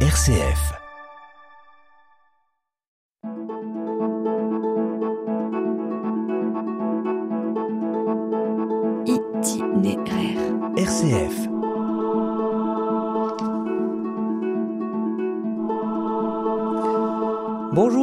RCF. 0.00 0.85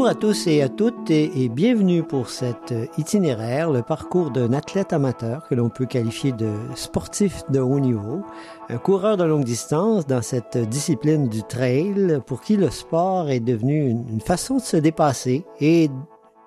Bonjour 0.04 0.18
à 0.18 0.20
tous 0.20 0.48
et 0.48 0.62
à 0.62 0.68
toutes 0.68 1.10
et, 1.12 1.48
bienvenue 1.48 2.04
pour 2.04 2.30
cet 2.30 2.74
itinéraire, 2.98 3.72
le 3.72 3.84
parcours 3.84 4.32
d'un 4.32 4.52
athlète 4.52 4.92
amateur 4.92 5.48
que 5.48 5.56
l'on 5.56 5.70
peut 5.70 5.86
qualifier 5.86 6.34
de 6.34 6.52
sportif 6.76 7.44
de 7.48 7.62
haut 7.62 7.80
niveau, 7.80 8.22
un 8.68 8.80
coureur 8.80 9.16
de 9.16 9.24
longue 9.24 9.46
distance 9.46 10.06
dans 10.06 10.22
cette 10.22 10.58
discipline 10.58 11.30
du 11.30 11.42
trail 11.44 12.20
pour 12.28 12.42
qui 12.42 12.58
le 12.58 12.70
sport 12.70 13.30
est 13.30 13.40
devenu 13.40 13.88
une, 13.88 14.10
une 14.10 14.20
façon 14.20 14.58
de 14.58 14.62
se 14.62 14.76
dépasser 14.76 15.46
et 15.62 15.90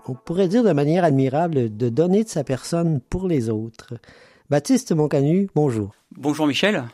on 0.07 0.13
pourrait 0.13 0.49
dire 0.49 0.63
de 0.63 0.73
manière 0.73 1.05
admirable 1.05 1.75
de 1.75 1.89
donner 1.89 2.25
de 2.25 2.29
sa 2.29 2.45
personne 2.45 3.01
pour 3.09 3.27
les 3.27 3.49
autres. 3.49 3.95
Baptiste 4.51 4.93
Moncanu, 4.93 5.49
bonjour. 5.55 5.93
Bonjour 6.15 6.47
Michel. 6.47 6.85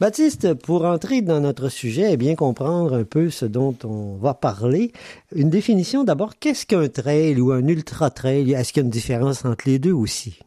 Baptiste, 0.00 0.54
pour 0.54 0.84
entrer 0.84 1.22
dans 1.22 1.40
notre 1.40 1.68
sujet 1.68 2.12
et 2.12 2.16
bien 2.16 2.34
comprendre 2.34 2.94
un 2.94 3.04
peu 3.04 3.30
ce 3.30 3.44
dont 3.44 3.76
on 3.84 4.16
va 4.16 4.34
parler, 4.34 4.92
une 5.34 5.50
définition 5.50 6.02
d'abord, 6.02 6.38
qu'est-ce 6.40 6.66
qu'un 6.66 6.88
trail 6.88 7.40
ou 7.40 7.52
un 7.52 7.66
ultra 7.66 8.10
trail 8.10 8.52
Est-ce 8.52 8.72
qu'il 8.72 8.82
y 8.82 8.84
a 8.84 8.86
une 8.86 8.90
différence 8.90 9.44
entre 9.44 9.64
les 9.66 9.78
deux 9.78 9.92
aussi? 9.92 10.38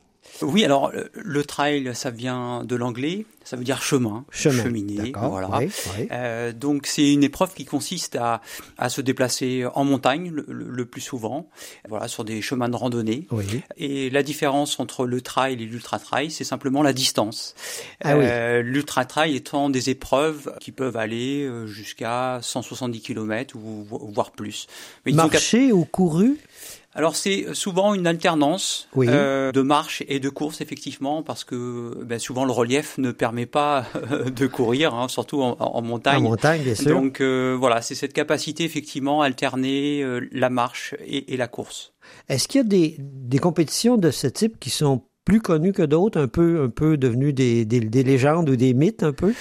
Oui, 0.41 0.65
alors 0.65 0.91
le 1.13 1.43
trail, 1.43 1.91
ça 1.93 2.09
vient 2.11 2.63
de 2.65 2.75
l'anglais, 2.75 3.25
ça 3.45 3.55
veut 3.55 3.63
dire 3.63 3.81
chemin, 3.81 4.25
Chemin, 4.31 4.63
d'accord, 4.95 5.29
voilà. 5.29 5.49
oui, 5.59 5.69
oui. 5.97 6.07
Euh, 6.11 6.51
donc 6.51 6.87
c'est 6.87 7.13
une 7.13 7.23
épreuve 7.23 7.53
qui 7.53 7.63
consiste 7.63 8.15
à, 8.17 8.41
à 8.77 8.89
se 8.89 8.99
déplacer 9.01 9.65
en 9.75 9.85
montagne 9.85 10.31
le, 10.47 10.85
plus 10.85 10.99
souvent, 11.01 11.47
voilà, 11.87 12.07
sur 12.07 12.25
des 12.25 12.41
chemins 12.41 12.67
de 12.69 12.75
randonnée. 12.75 13.27
Oui. 13.31 13.45
Et 13.77 14.09
la 14.09 14.23
différence 14.23 14.79
entre 14.79 15.05
le 15.05 15.21
trail 15.21 15.53
et 15.53 15.65
l'ultra 15.65 15.99
trail, 15.99 16.31
c'est 16.31 16.43
simplement 16.43 16.83
la 16.83 16.91
distance. 16.93 17.55
Ah 18.03 18.17
oui. 18.17 18.25
Euh, 18.27 18.61
L'ultra 18.61 19.05
trail 19.05 19.35
étant 19.35 19.69
des 19.69 19.89
épreuves 19.89 20.53
qui 20.59 20.71
peuvent 20.71 20.97
aller 20.97 21.43
euh, 21.43 21.65
jusqu'à 21.67 22.39
170 22.41 22.99
km 23.01 23.55
ou 23.55 23.83
vo- 23.83 24.09
voire 24.13 24.31
plus. 24.31 24.67
Mais 25.05 25.11
Marché 25.13 25.71
ou 25.71 25.85
couru 25.85 26.37
alors 26.95 27.15
c'est 27.15 27.53
souvent 27.53 27.93
une 27.93 28.07
alternance 28.07 28.87
Oui. 28.95 29.07
euh, 29.09 29.51
de 29.51 29.61
marche 29.61 30.01
et 30.07 30.19
de 30.19 30.29
course 30.29 30.61
effectivement 30.61 31.21
parce 31.23 31.43
que 31.43 32.03
ben, 32.03 32.17
souvent 32.19 32.45
le 32.45 32.51
relief 32.51 32.97
ne 32.97 33.11
permet 33.11 33.45
pas 33.45 33.85
euh, 34.11 34.29
de 34.29 34.47
courir, 34.47 34.93
hein, 34.95 35.07
surtout 35.07 35.41
en, 35.41 35.57
en 35.59 35.65
En 35.77 35.81
montagne. 35.81 36.23
montagne, 36.23 36.63
bien 36.63 36.73
sûr. 36.75 36.89
Donc 36.91 37.21
euh, 37.21 37.55
voilà, 37.59 37.81
c'est 37.81 37.95
cette 37.95 38.13
capacité 38.13 38.63
effectivement 38.63 39.21
à 39.21 39.25
alterner 39.25 40.01
euh, 40.01 40.21
la 40.31 40.49
marche 40.49 40.95
et, 41.05 41.33
et 41.33 41.37
la 41.37 41.47
course. 41.47 41.93
Est-ce 42.29 42.47
qu'il 42.47 42.59
y 42.61 42.63
a 42.63 42.67
des, 42.67 42.95
des 42.99 43.39
compétitions 43.39 43.97
de 43.97 44.09
ce 44.11 44.27
type 44.27 44.59
qui 44.59 44.69
sont 44.69 45.03
plus 45.25 45.41
connues 45.41 45.73
que 45.73 45.81
d'autres, 45.83 46.19
un 46.21 46.27
peu, 46.27 46.63
un 46.63 46.69
peu 46.69 46.97
devenues 46.97 47.33
des, 47.33 47.65
des, 47.65 47.79
des 47.79 48.03
légendes 48.03 48.49
ou 48.49 48.55
des 48.55 48.73
mythes 48.73 49.03
un 49.03 49.11
peu? 49.11 49.33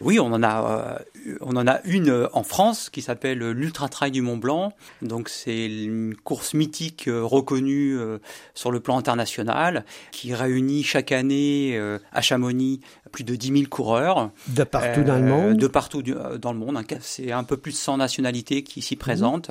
Oui, 0.00 0.20
on 0.20 0.26
en 0.32 0.42
a, 0.42 0.98
euh, 1.26 1.34
on 1.40 1.56
en 1.56 1.66
a 1.66 1.80
une 1.84 2.08
euh, 2.10 2.28
en 2.32 2.42
France 2.44 2.88
qui 2.90 3.02
s'appelle 3.02 3.38
l'Ultra 3.50 3.88
Trail 3.88 4.10
du 4.12 4.22
Mont 4.22 4.36
Blanc. 4.36 4.72
Donc 5.02 5.28
c'est 5.28 5.66
une 5.66 6.14
course 6.14 6.54
mythique 6.54 7.08
euh, 7.08 7.22
reconnue 7.24 7.96
euh, 7.98 8.18
sur 8.54 8.70
le 8.70 8.80
plan 8.80 8.96
international 8.98 9.84
qui 10.12 10.34
réunit 10.34 10.82
chaque 10.84 11.10
année 11.12 11.72
euh, 11.76 11.98
à 12.12 12.20
Chamonix 12.22 12.80
plus 13.10 13.24
de 13.24 13.34
10 13.36 13.48
000 13.52 13.62
coureurs. 13.70 14.30
de 14.48 14.64
partout 14.64 15.00
Euh, 15.00 15.04
dans 15.04 15.16
le 15.16 15.22
monde 15.24 15.56
De 15.56 15.66
partout 15.66 16.02
du- 16.02 16.14
euh, 16.14 16.36
dans 16.38 16.52
le 16.52 16.58
monde. 16.58 16.76
hein. 16.76 16.84
C'est 17.00 17.32
un 17.32 17.42
peu 17.42 17.56
plus 17.56 17.72
de 17.72 17.76
100 17.76 17.96
nationalités 17.96 18.62
qui 18.62 18.78
Mmh. 18.80 18.82
s'y 18.82 18.96
présentent. 18.96 19.50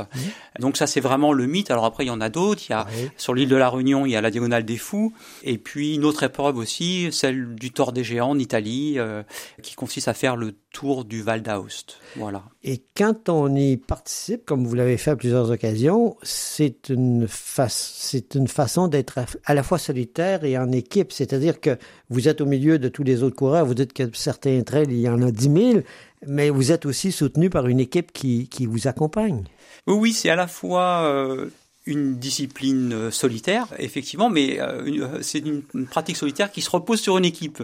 Donc 0.59 0.77
ça, 0.77 0.87
c'est 0.87 1.01
vraiment 1.01 1.33
le 1.33 1.45
mythe. 1.47 1.71
Alors 1.71 1.83
après, 1.85 2.05
il 2.05 2.07
y 2.07 2.11
en 2.11 2.21
a 2.21 2.29
d'autres. 2.29 2.61
Il 2.69 2.71
y 2.71 2.75
a 2.75 2.85
Oui. 2.89 3.09
sur 3.17 3.33
l'île 3.33 3.49
de 3.49 3.55
la 3.55 3.69
Réunion, 3.69 4.05
il 4.05 4.11
y 4.11 4.15
a 4.15 4.21
la 4.21 4.29
Diagonale 4.31 4.63
des 4.63 4.77
Fous. 4.77 5.11
Et 5.43 5.57
puis 5.57 5.95
une 5.95 6.05
autre 6.05 6.23
épreuve 6.23 6.55
aussi, 6.57 7.09
celle 7.11 7.55
du 7.55 7.71
Tour 7.71 7.91
des 7.91 8.03
Géants 8.05 8.29
en 8.29 8.39
Italie, 8.39 8.93
euh, 8.97 9.23
qui 9.63 9.73
consiste 9.75 10.07
à 10.07 10.13
faire 10.13 10.36
le 10.37 10.53
tour 10.71 11.03
du 11.03 11.21
Val 11.21 11.41
d'Aoste. 11.41 11.97
Voilà. 12.15 12.43
Et 12.63 12.81
quand 12.95 13.27
on 13.29 13.53
y 13.55 13.75
participe, 13.75 14.45
comme 14.45 14.65
vous 14.65 14.75
l'avez 14.75 14.95
fait 14.97 15.11
à 15.11 15.15
plusieurs 15.17 15.51
occasions, 15.51 16.15
c'est 16.23 16.89
une, 16.89 17.27
fa- 17.27 17.67
c'est 17.69 18.35
une 18.35 18.47
façon 18.47 18.87
d'être 18.87 19.19
à- 19.45 19.53
la 19.53 19.63
fois 19.63 19.77
solitaire 19.79 20.43
et 20.45 20.57
en 20.57 20.71
équipe. 20.71 21.11
C'est-à-dire 21.11 21.59
que 21.59 21.77
vous 22.09 22.27
êtes 22.29 22.39
au 22.39 22.45
milieu 22.45 22.79
de 22.79 22.87
tous 22.87 23.03
les 23.03 23.23
autres 23.23 23.35
coureurs. 23.35 23.65
Vous 23.65 23.73
dites 23.73 23.91
que 23.93 24.03
certains 24.13 24.61
trails, 24.61 24.87
il 24.89 24.99
y 25.01 25.09
en 25.09 25.21
a 25.21 25.31
10 25.31 25.43
000, 25.73 25.81
mais 26.25 26.49
vous 26.49 26.71
êtes 26.71 26.85
aussi 26.85 27.11
soutenu 27.11 27.49
par 27.49 27.67
une 27.67 27.79
équipe 27.79 28.13
qui, 28.13 28.47
qui 28.47 28.65
vous 28.65 28.87
accompagne. 28.87 29.43
Oui, 29.87 29.95
oui, 29.95 30.13
c'est 30.13 30.29
à 30.29 30.35
la 30.35 30.47
fois 30.47 31.03
euh, 31.05 31.49
une 31.87 32.17
discipline 32.17 32.93
euh, 32.93 33.11
solitaire, 33.11 33.67
effectivement, 33.79 34.29
mais 34.29 34.59
euh, 34.59 34.83
euh, 34.85 35.19
c'est 35.21 35.39
une, 35.39 35.63
pratique 35.89 36.17
solitaire 36.17 36.51
qui 36.51 36.61
se 36.61 36.69
repose 36.69 36.99
sur 37.01 37.17
une 37.17 37.25
équipe. 37.25 37.63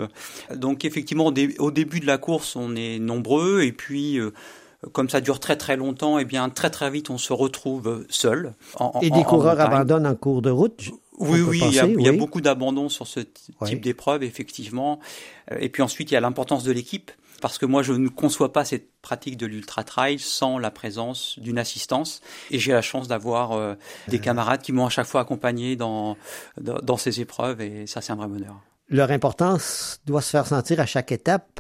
Donc 0.56 0.86
effectivement, 0.86 1.28
au, 1.28 1.32
dé- 1.32 1.56
au 1.60 1.70
début 1.72 2.00
de 2.00 2.08
la 2.08 2.18
course, 2.18 2.56
on 2.56 2.76
est 2.76 2.98
nombreux, 3.00 3.62
et 3.62 3.72
puis 3.72 4.18
comme 4.92 5.10
ça 5.10 5.22
dure 5.22 5.40
très 5.40 5.56
très 5.56 5.78
longtemps, 5.78 6.20
et 6.20 6.26
bien 6.26 6.50
très 6.50 6.70
très 6.70 6.90
vite, 6.90 7.10
on 7.10 7.18
se 7.18 7.32
retrouve 7.34 8.06
seul. 8.10 8.54
en- 8.80 9.00
Et 9.02 9.10
des 9.10 9.20
en 9.20 9.24
coureurs 9.24 9.60
abandonnent 9.60 10.08
en 10.08 10.16
cours 10.16 10.42
de 10.42 10.50
route. 10.50 10.90
Oui, 11.20 11.42
oui, 11.42 11.60
il 11.64 11.74
y, 11.74 11.80
a, 11.80 11.84
penser, 11.84 11.96
il 12.00 12.06
y 12.06 12.08
a 12.08 12.12
oui. 12.12 12.18
beaucoup 12.18 12.42
d'abandon 12.42 12.90
sur 12.90 13.06
ce 13.08 13.20
Ouais. 13.62 13.70
type 13.70 13.82
d'épreuve, 13.82 14.24
effectivement. 14.24 15.00
Euh, 15.52 15.58
Et 15.60 15.70
puis 15.70 15.82
ensuite, 15.84 16.10
il 16.12 16.16
y 16.16 16.18
a 16.18 16.22
l'importance 16.22 16.64
de 16.64 16.72
l'équipe, 16.72 17.12
parce 17.42 17.58
que 17.58 17.66
moi, 17.66 17.84
je 17.84 17.94
ne 17.94 18.08
conçois 18.10 18.52
pas 18.54 18.66
cette 18.66 18.90
pratique 19.02 19.38
de 19.38 19.46
l'ultra 19.46 19.84
trail 19.84 20.18
sans 20.18 20.58
la 20.58 20.72
présence 20.72 21.38
d'une 21.40 21.60
assistance. 21.60 22.22
Et 22.52 22.58
j'ai 22.60 22.72
la 22.72 22.82
chance 22.82 23.08
d'avoir 23.08 23.52
euh, 23.52 23.76
des 24.08 24.20
camarades 24.20 24.62
qui 24.62 24.72
m'ont 24.72 24.86
à 24.86 24.90
chaque 24.90 25.08
fois 25.08 25.22
accompagné 25.22 25.76
dans, 25.76 26.18
dans, 26.60 26.80
dans 26.80 26.98
ces 26.98 27.20
épreuves, 27.22 27.62
et 27.62 27.86
ça, 27.86 28.02
c'est 28.02 28.12
un 28.14 28.16
vrai 28.16 28.28
bonheur. 28.28 28.56
Leur 28.90 29.12
importance 29.12 30.00
doit 30.06 30.22
se 30.22 30.30
faire 30.32 30.48
sentir 30.48 30.80
à 30.80 30.86
chaque 30.86 31.12
étape. 31.12 31.60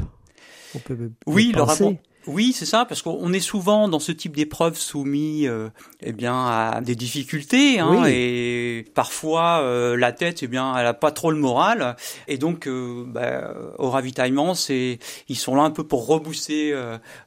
On 0.76 0.80
peut 0.80 1.12
Oui, 1.28 1.52
peut 1.52 1.60
le 1.60 1.66
penser. 1.66 2.00
Oui, 2.28 2.54
c'est 2.54 2.66
ça, 2.66 2.86
parce 2.86 3.02
qu'on 3.02 3.34
est 3.34 3.40
souvent 3.40 3.88
dans 3.88 4.00
ce 4.00 4.12
type 4.12 4.36
d'épreuve 4.36 4.78
soumis, 4.78 5.48
euh, 5.48 5.70
eh 6.02 6.14
bien, 6.14 6.36
à 6.36 6.80
des 6.82 6.96
difficultés, 6.96 7.80
hein, 7.80 8.04
Oui. 8.04 8.10
et 8.12 8.86
parfois 8.94 9.60
euh, 9.62 9.98
la 9.98 10.12
tête, 10.14 10.42
eh 10.44 10.48
bien, 10.48 10.76
elle 10.78 10.86
a 10.86 10.94
pas 10.94 11.12
trop 11.12 11.32
le 11.32 11.38
moral, 11.38 11.96
et 12.28 12.38
donc 12.38 12.68
euh, 12.68 13.04
bah, 13.08 13.54
au 13.78 13.90
ravitaillement, 13.90 14.54
c'est, 14.56 15.00
ils 15.28 15.38
sont 15.38 15.56
là 15.56 15.64
un 15.64 15.72
peu 15.72 15.84
pour 15.84 16.08
rebooster, 16.08 16.74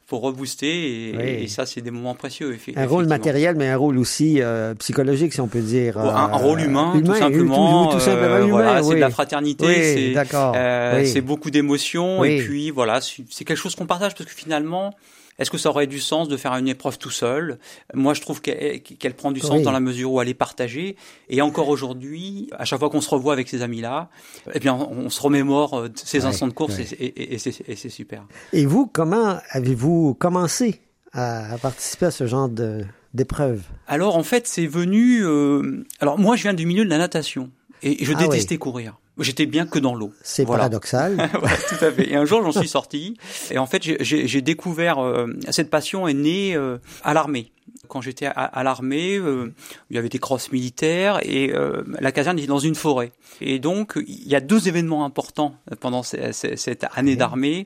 pour 0.07 0.21
rebooster, 0.21 1.09
et, 1.09 1.17
Oui. 1.17 1.43
et 1.43 1.47
ça, 1.47 1.65
c'est 1.65 1.81
des 1.81 1.91
moments 1.91 2.15
précieux. 2.15 2.57
Un 2.75 2.87
rôle 2.87 3.07
matériel, 3.07 3.55
mais 3.57 3.67
un 3.67 3.75
rôle 3.75 3.97
aussi 3.97 4.41
euh, 4.41 4.73
psychologique, 4.75 5.33
si 5.33 5.41
on 5.41 5.47
peut 5.49 5.59
dire. 5.59 5.97
Un, 5.97 6.31
un 6.31 6.33
euh, 6.33 6.37
rôle 6.37 6.61
humain, 6.61 6.93
humain, 6.95 7.13
tout 7.13 7.19
simplement. 7.19 7.87
Tout, 7.87 7.97
tout 7.97 8.03
simplement 8.05 8.35
euh, 8.35 8.39
humain, 8.45 8.49
voilà, 8.51 8.83
c'est 8.83 8.95
de 8.95 8.99
la 8.99 9.09
fraternité, 9.09 10.15
Oui, 10.15 11.07
c'est 11.07 11.21
beaucoup 11.21 11.51
d'émotions 11.51 12.23
et 12.23 12.37
puis 12.37 12.71
voilà, 12.71 13.01
c'est 13.01 13.43
quelque 13.43 13.57
chose 13.57 13.75
qu'on 13.75 13.85
partage 13.85 14.15
parce 14.15 14.29
que 14.29 14.35
finalement, 14.35 14.93
est-ce 15.39 15.51
que 15.51 15.57
ça 15.57 15.69
aurait 15.69 15.87
du 15.87 15.99
sens 15.99 16.27
de 16.27 16.37
faire 16.37 16.53
une 16.53 16.67
épreuve 16.67 16.97
tout 16.97 17.09
seul? 17.09 17.59
Moi, 17.93 18.13
je 18.13 18.21
trouve 18.21 18.41
qu'elle 18.41 19.13
prend 19.15 19.31
du 19.31 19.39
sens 19.39 19.57
Oui. 19.57 19.61
dans 19.63 19.71
la 19.71 19.79
mesure 19.79 20.11
où 20.11 20.21
elle 20.21 20.29
est 20.29 20.33
partagée. 20.33 20.95
Et 21.29 21.41
encore 21.41 21.69
aujourd'hui, 21.69 22.49
à 22.57 22.65
chaque 22.65 22.79
fois 22.79 22.89
qu'on 22.89 23.01
se 23.01 23.09
revoit 23.09 23.33
avec 23.33 23.47
ces 23.49 23.61
amis-là, 23.61 24.09
eh 24.53 24.59
bien, 24.59 24.73
on 24.75 25.09
se 25.09 25.21
remémore 25.21 25.75
euh, 25.75 25.87
ces 25.95 26.19
Ouais, 26.21 26.25
instants 26.25 26.47
de 26.47 26.53
course 26.53 26.77
ouais. 26.77 26.87
et, 26.99 27.33
et- 27.33 27.33
et 27.35 27.75
c'est 27.75 27.89
super. 27.89 28.25
Et 28.53 28.65
vous, 28.65 28.87
comment 28.87 29.37
avez-vous 29.51 30.13
commencé 30.15 30.81
à, 31.13 31.53
à 31.53 31.57
participer 31.57 32.07
à 32.07 32.11
ce 32.11 32.25
genre 32.27 32.49
de 32.49 32.83
d'épreuve? 33.13 33.61
Alors, 33.87 34.15
en 34.17 34.23
fait, 34.23 34.47
c'est 34.47 34.67
venu. 34.67 35.23
euh, 35.25 35.83
Alors, 35.99 36.19
moi, 36.19 36.35
je 36.35 36.43
viens 36.43 36.53
du 36.53 36.65
milieu 36.65 36.83
de 36.85 36.89
la 36.89 36.97
natation 36.97 37.49
et 37.81 38.03
je 38.03 38.13
Ah 38.13 38.17
oui. 38.19 38.27
détestais 38.29 38.57
courir. 38.57 38.99
J'étais 39.19 39.45
bien 39.45 39.65
que 39.65 39.79
dans 39.79 39.95
l'eau. 39.95 40.11
C'est 40.21 40.45
Voilà. 40.45 40.63
paradoxal. 40.63 41.15
Ouais, 41.41 41.49
tout 41.69 41.83
à 41.85 41.91
fait. 41.91 42.09
Et 42.11 42.15
un 42.15 42.25
jour, 42.25 42.43
j'en 42.43 42.51
suis 42.51 42.67
sorti. 42.67 43.17
Et 43.51 43.57
en 43.57 43.65
fait, 43.65 43.81
j'ai- 43.83 44.41
découvert 44.41 44.99
euh, 44.99 45.27
cette 45.49 45.69
passion 45.69 46.07
est 46.07 46.13
née 46.13 46.55
euh, 46.55 46.77
à 47.03 47.13
l'armée. 47.13 47.51
Quand 47.87 48.01
j'étais 48.01 48.25
à, 48.27 48.31
à 48.31 48.63
l'armée, 48.63 49.17
euh, 49.17 49.53
il 49.89 49.95
y 49.95 49.99
avait 49.99 50.09
des 50.09 50.19
crosses 50.19 50.51
militaires 50.51 51.19
et 51.23 51.51
euh, 51.53 51.83
la 51.99 52.11
caserne 52.11 52.37
était 52.37 52.47
dans 52.47 52.59
une 52.59 52.75
forêt. 52.75 53.11
Et 53.41 53.59
donc, 53.59 53.93
il 54.07 54.27
y 54.27 54.35
a 54.35 54.39
deux 54.41 54.67
événements 54.67 55.03
importants 55.05 55.55
pendant 55.79 56.03
ce- 56.03 56.31
ce- 56.31 56.55
cette 56.55 56.85
année 56.95 57.15
d'armée. 57.15 57.65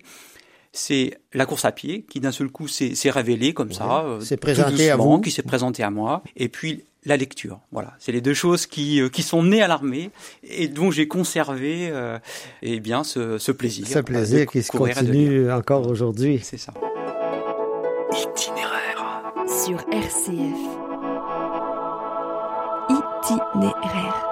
C'est 0.73 1.19
la 1.33 1.45
course 1.45 1.65
à 1.65 1.73
pied 1.73 2.05
qui 2.09 2.21
d'un 2.21 2.31
seul 2.31 2.49
coup 2.49 2.67
s'est 2.69 2.93
révélée 3.09 3.53
comme 3.53 3.73
ça, 3.73 4.05
euh, 4.05 4.19
s'est 4.21 4.37
tout 4.37 4.41
présentée 4.41 4.89
à 4.89 4.95
vous. 4.95 5.19
qui 5.19 5.29
s'est 5.29 5.41
présentée 5.41 5.83
à 5.83 5.89
moi. 5.89 6.23
Et 6.37 6.47
puis 6.47 6.85
la 7.05 7.17
lecture. 7.17 7.59
Voilà, 7.71 7.93
c'est 7.99 8.11
les 8.11 8.21
deux 8.21 8.33
choses 8.33 8.65
qui 8.67 9.01
euh, 9.01 9.09
qui 9.09 9.23
sont 9.23 9.43
nées 9.43 9.61
à 9.61 9.67
l'armée 9.67 10.11
et 10.43 10.67
dont 10.67 10.91
j'ai 10.91 11.07
conservé 11.07 11.89
euh, 11.91 12.19
eh 12.61 12.79
bien 12.79 13.03
ce, 13.03 13.37
ce 13.37 13.51
plaisir. 13.51 13.87
Ce 13.87 13.99
plaisir 13.99 14.45
qui 14.45 14.61
se 14.61 14.71
continue 14.71 15.51
encore 15.51 15.87
aujourd'hui. 15.87 16.39
C'est 16.43 16.57
ça. 16.57 16.73
Itinéraire. 18.11 18.77
Sur 19.47 19.79
RCF. 19.91 20.57
Itinéraire. 22.89 24.30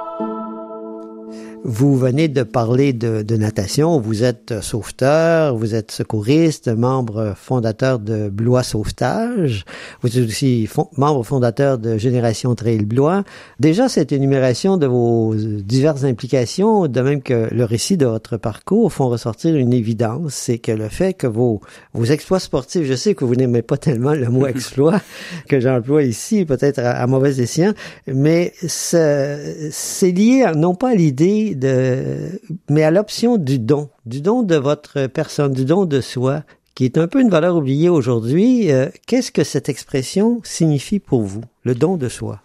Vous 1.66 1.98
venez 1.98 2.30
de 2.30 2.44
parler 2.44 2.94
de, 2.94 3.22
de, 3.22 3.36
natation. 3.36 4.00
Vous 4.00 4.24
êtes 4.24 4.62
sauveteur, 4.62 5.58
vous 5.58 5.76
êtes 5.76 5.92
secouriste, 5.92 6.70
membre 6.70 7.34
fondateur 7.36 8.00
de 8.00 8.30
Blois 8.30 8.64
Sauvetage. 8.64 9.66
Vous 10.02 10.18
êtes 10.18 10.26
aussi 10.26 10.68
fond, 10.68 10.88
membre 10.96 11.24
fondateur 11.24 11.78
de 11.78 11.98
Génération 11.98 12.56
Trail 12.56 12.86
Blois. 12.86 13.26
Déjà, 13.60 13.90
cette 13.90 14.14
énumération 14.14 14.78
de 14.78 14.88
vos 14.88 15.36
diverses 15.36 16.06
implications, 16.06 16.88
de 16.88 17.02
même 17.02 17.22
que 17.22 17.54
le 17.54 17.66
récit 17.66 17.98
de 17.98 18.06
votre 18.06 18.38
parcours, 18.38 18.94
font 18.94 19.10
ressortir 19.10 19.56
une 19.56 19.74
évidence. 19.74 20.36
C'est 20.36 20.60
que 20.60 20.72
le 20.72 20.88
fait 20.88 21.14
que 21.14 21.28
vos, 21.28 21.60
vos 21.94 22.06
exploits 22.06 22.40
sportifs, 22.40 22.86
je 22.86 22.94
sais 22.94 23.16
que 23.16 23.26
vous 23.26 23.36
n'aimez 23.36 23.64
pas 23.64 23.78
tellement 23.78 24.14
le 24.14 24.30
mot 24.30 24.48
exploit 24.48 25.02
que 25.50 25.60
j'emploie 25.60 26.04
ici, 26.04 26.46
peut-être 26.46 26.80
à, 26.80 26.92
à 26.92 27.06
mauvais 27.06 27.42
escient, 27.42 27.74
mais 28.08 28.54
c'est 28.62 30.12
lié 30.12 30.50
non 30.56 30.74
pas 30.74 30.92
à 30.92 30.96
l'idée 30.96 31.49
de, 31.56 32.42
mais 32.69 32.84
à 32.84 32.92
l'option 32.92 33.38
du 33.38 33.60
don, 33.60 33.90
du 34.06 34.22
don 34.22 34.44
de 34.44 34.56
votre 34.56 35.07
personne, 35.07 35.54
du 35.54 35.66
don 35.66 35.86
de 35.86 36.01
soi, 36.01 36.44
qui 36.75 36.86
est 36.86 36.98
un 36.98 37.07
peu 37.07 37.22
une 37.22 37.30
valeur 37.30 37.56
oubliée 37.56 37.90
aujourd'hui. 37.90 38.72
Euh, 38.72 38.88
Qu'est-ce 39.07 39.31
que 39.31 39.44
cette 39.44 39.69
expression 39.69 40.42
signifie 40.44 41.00
pour 41.00 41.24
vous, 41.24 41.42
le 41.63 41.75
don 41.75 41.98
de 41.98 42.10
soi? 42.10 42.42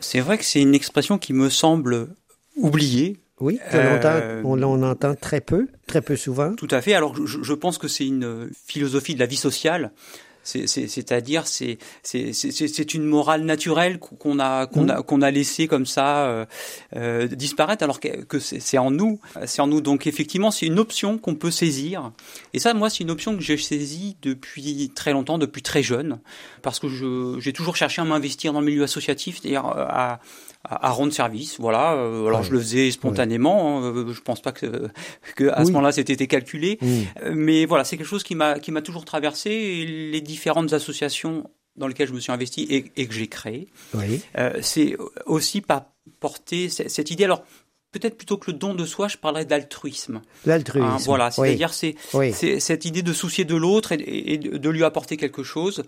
C'est 0.00 0.20
vrai 0.20 0.38
que 0.38 0.44
c'est 0.44 0.62
une 0.62 0.74
expression 0.74 1.18
qui 1.18 1.32
me 1.32 1.48
semble 1.48 2.08
oubliée. 2.56 3.18
Oui, 3.38 3.58
que 3.70 3.76
euh, 3.76 4.40
on, 4.44 4.62
on, 4.62 4.82
entend 4.82 5.14
très 5.14 5.42
peu, 5.42 5.68
très 5.86 6.00
peu 6.00 6.16
souvent. 6.16 6.54
Tout 6.54 6.68
à 6.70 6.80
fait. 6.80 6.94
Alors, 6.94 7.14
je, 7.26 7.42
je 7.42 7.52
pense 7.52 7.76
que 7.76 7.86
c'est 7.86 8.06
une 8.06 8.48
philosophie 8.66 9.14
de 9.14 9.20
la 9.20 9.26
vie 9.26 9.36
sociale 9.36 9.92
c'est-à-dire 10.46 11.46
c'est 11.46 11.78
c'est 12.02 12.94
une 12.94 13.04
morale 13.04 13.42
naturelle 13.42 13.98
qu'on 13.98 14.38
a 14.38 14.66
qu'on 14.66 14.88
a 14.88 15.02
qu'on 15.02 15.22
a 15.22 15.30
laissé 15.30 15.66
comme 15.66 15.86
ça 15.86 16.26
euh, 16.26 16.46
euh, 16.94 17.26
disparaître 17.26 17.82
alors 17.82 17.98
que, 18.00 18.24
que 18.24 18.38
c'est 18.38 18.78
en 18.78 18.90
nous. 18.90 19.20
C'est 19.46 19.60
en 19.60 19.66
nous. 19.66 19.80
Donc 19.80 20.06
effectivement 20.06 20.50
c'est 20.50 20.66
une 20.66 20.78
option 20.78 21.18
qu'on 21.18 21.34
peut 21.34 21.50
saisir. 21.50 22.12
Et 22.52 22.58
ça 22.58 22.74
moi 22.74 22.90
c'est 22.90 23.00
une 23.00 23.10
option 23.10 23.36
que 23.36 23.42
j'ai 23.42 23.56
saisie 23.56 24.16
depuis 24.22 24.90
très 24.94 25.12
longtemps 25.12 25.38
depuis 25.38 25.62
très 25.62 25.82
jeune. 25.82 26.20
Parce 26.62 26.78
que 26.78 26.86
j'ai 27.40 27.52
toujours 27.52 27.76
cherché 27.76 28.00
à 28.00 28.04
m'investir 28.04 28.52
dans 28.52 28.60
le 28.60 28.66
milieu 28.66 28.84
associatif 28.84 29.40
c'est-à-dire 29.40 29.66
euh, 29.66 29.84
à, 29.88 30.20
à, 30.68 30.90
rendre 30.90 31.12
service. 31.12 31.56
Voilà. 31.58 31.94
Euh, 31.94 32.26
alors 32.26 32.42
je 32.42 32.52
le 32.52 32.58
faisais 32.58 32.90
spontanément. 32.90 33.78
Hein, 33.78 33.92
euh, 33.94 34.12
je 34.12 34.20
pense 34.20 34.40
pas 34.40 34.52
que, 34.52 34.88
que 35.36 35.48
à 35.48 35.64
ce 35.64 35.70
moment-là 35.70 35.92
c'était 35.92 36.26
calculé. 36.26 36.78
Mais 37.32 37.66
voilà, 37.66 37.84
c'est 37.84 37.96
quelque 37.96 38.06
chose 38.06 38.22
qui 38.22 38.34
m'a 38.34 38.58
qui 38.58 38.72
m'a 38.72 38.82
toujours 38.82 39.04
traversé. 39.04 39.50
Et 39.50 39.86
les 39.86 40.20
différentes 40.20 40.72
associations 40.72 41.48
dans 41.76 41.88
lesquelles 41.88 42.08
je 42.08 42.14
me 42.14 42.20
suis 42.20 42.32
investi 42.32 42.62
et, 42.70 42.86
et 42.96 43.06
que 43.06 43.14
j'ai 43.14 43.26
créé, 43.26 43.68
oui. 43.94 44.20
euh, 44.38 44.52
c'est 44.62 44.96
aussi 45.26 45.60
pas 45.60 45.92
porter 46.20 46.68
cette 46.68 47.10
idée. 47.10 47.24
Alors 47.24 47.44
peut-être 47.92 48.16
plutôt 48.16 48.36
que 48.36 48.50
le 48.50 48.56
don 48.56 48.74
de 48.74 48.84
soi, 48.84 49.08
je 49.08 49.16
parlerais 49.16 49.44
d'altruisme. 49.44 50.20
L'altruisme. 50.44 50.86
Hein, 50.86 50.96
voilà, 51.04 51.30
c'est-à-dire 51.30 51.72
c'est 51.72 51.96
cette 52.60 52.84
idée 52.84 53.02
de 53.02 53.12
soucier 53.12 53.44
de 53.44 53.56
l'autre 53.56 53.92
et, 53.92 54.34
et, 54.34 54.38
de 54.38 54.70
lui 54.70 54.84
apporter 54.84 55.16
quelque 55.16 55.42
chose. 55.42 55.82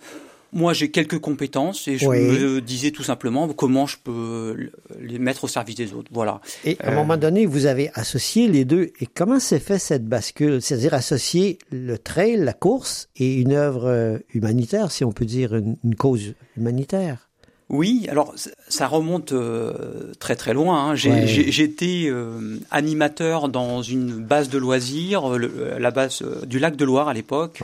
Moi, 0.53 0.73
j'ai 0.73 0.91
quelques 0.91 1.19
compétences 1.19 1.89
et 1.89 1.99
je 1.99 2.09
me 2.09 2.61
disais 2.61 2.91
tout 2.91 3.03
simplement 3.03 3.49
comment 3.49 3.87
je 3.87 3.97
peux 4.03 4.71
les 5.01 5.19
mettre 5.19 5.45
au 5.45 5.49
service 5.49 5.75
des 5.75 5.93
autres. 5.93 6.11
Voilà. 6.13 6.41
Et 6.65 6.77
à 6.81 6.91
un 6.91 6.95
moment 6.95 7.15
euh, 7.15 7.19
donné, 7.19 7.47
vous 7.47 7.67
avez 7.67 7.91
associé 7.95 8.49
les 8.49 8.65
deux. 8.65 8.93
Et 9.01 9.07
comment 9.07 9.41
s'est 9.41 9.61
fait 9.61 9.79
cette 9.79 10.07
bascule? 10.07 10.63
C'est-à-dire 10.63 10.95
associer 10.95 11.59
le 11.71 11.99
trail, 11.99 12.37
la 12.37 12.55
course 12.55 13.09
et 13.17 13.35
une 13.35 13.53
œuvre 13.53 13.87
euh, 13.87 14.19
humanitaire, 14.33 14.91
si 14.91 15.05
on 15.05 15.13
peut 15.13 15.27
dire 15.27 15.55
une, 15.55 15.77
une 15.85 15.95
cause 15.95 16.35
humanitaire? 16.57 17.28
Oui, 17.71 18.07
alors 18.09 18.35
ça 18.69 18.87
remonte 18.87 19.33
euh, 19.33 20.15
très 20.19 20.37
très 20.37 20.55
loin. 20.55 20.91
Hein. 20.91 20.95
J'étais 20.95 22.07
euh, 22.07 22.59
animateur 22.71 23.51
dans 23.51 23.83
une 23.83 24.25
base 24.25 24.49
de 24.49 24.57
loisirs, 24.57 25.31
euh, 25.31 25.79
la 25.79 25.91
base 25.91 26.23
du 26.47 26.59
lac 26.59 26.77
de 26.77 26.85
Loire 26.87 27.09
à 27.09 27.15
l'époque, 27.15 27.61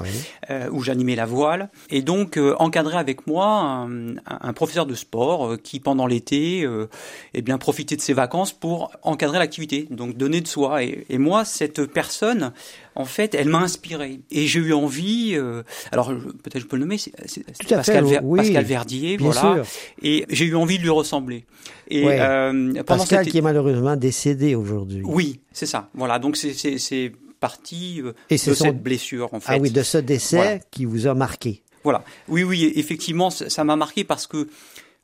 où 0.72 0.82
j'animais 0.82 1.14
la 1.14 1.24
voile, 1.24 1.70
et 1.88 2.02
donc 2.02 2.38
encadré 2.58 2.98
avec 2.98 3.26
moi 3.26 3.46
un, 3.46 4.16
un, 4.26 4.52
professeur 4.52 4.84
de 4.84 4.94
sport 4.94 5.56
qui 5.62 5.80
pendant 5.80 6.06
l'été, 6.06 6.68
eh 7.32 7.42
bien 7.42 7.56
profitait 7.56 7.96
de 7.96 8.02
ses 8.02 8.12
vacances 8.12 8.52
pour 8.52 8.90
encadrer 9.02 9.38
l'activité, 9.38 9.86
donc 9.90 10.16
donner 10.16 10.42
de 10.42 10.48
soi. 10.48 10.82
Et, 10.82 11.06
et 11.08 11.18
moi, 11.18 11.44
cette 11.44 11.86
personne 11.86 12.52
en 12.96 13.05
fait, 13.05 13.35
elle 13.35 13.49
m'a 13.49 13.58
inspiré. 13.61 14.20
Et 14.31 14.46
j'ai 14.46 14.61
eu 14.61 14.73
envie, 14.73 15.35
euh, 15.35 15.62
alors 15.91 16.08
peut-être 16.08 16.61
je 16.61 16.67
peux 16.67 16.76
le 16.76 16.82
nommer, 16.82 16.99
c'est 16.99 17.12
Pascal, 17.69 18.05
Ver, 18.05 18.20
oui, 18.25 18.38
Pascal 18.38 18.64
Verdier, 18.64 19.17
voilà. 19.17 19.41
Sûr. 19.41 19.64
Et 20.02 20.25
j'ai 20.29 20.44
eu 20.44 20.55
envie 20.55 20.79
de 20.79 20.82
lui 20.82 20.91
ressembler. 20.91 21.44
Et 21.88 22.05
ouais. 22.05 22.19
euh, 22.20 22.82
Pascal 22.85 23.25
cette... 23.25 23.32
qui 23.32 23.38
est 23.38 23.43
malheureusement 23.43 23.96
décédé 23.96 24.55
aujourd'hui. 24.55 25.02
Oui, 25.05 25.41
c'est 25.52 25.67
ça. 25.67 25.91
Voilà, 25.94 26.19
donc 26.19 26.37
c'est 26.37 27.12
parti 27.41 28.00
euh, 28.02 28.12
et 28.31 28.37
de 28.37 28.38
cette 28.38 28.82
blessure, 28.82 29.35
en 29.35 29.41
fait. 29.41 29.52
Ah 29.55 29.58
oui, 29.58 29.70
de 29.70 29.82
ce 29.82 29.99
décès 29.99 30.37
voilà. 30.37 30.58
qui 30.70 30.85
vous 30.85 31.06
a 31.06 31.14
marqué. 31.14 31.62
Voilà. 31.82 32.02
Oui, 32.29 32.43
oui, 32.43 32.73
effectivement, 32.76 33.29
ça 33.31 33.64
m'a 33.64 33.76
marqué 33.76 34.05
parce 34.05 34.26
que 34.26 34.49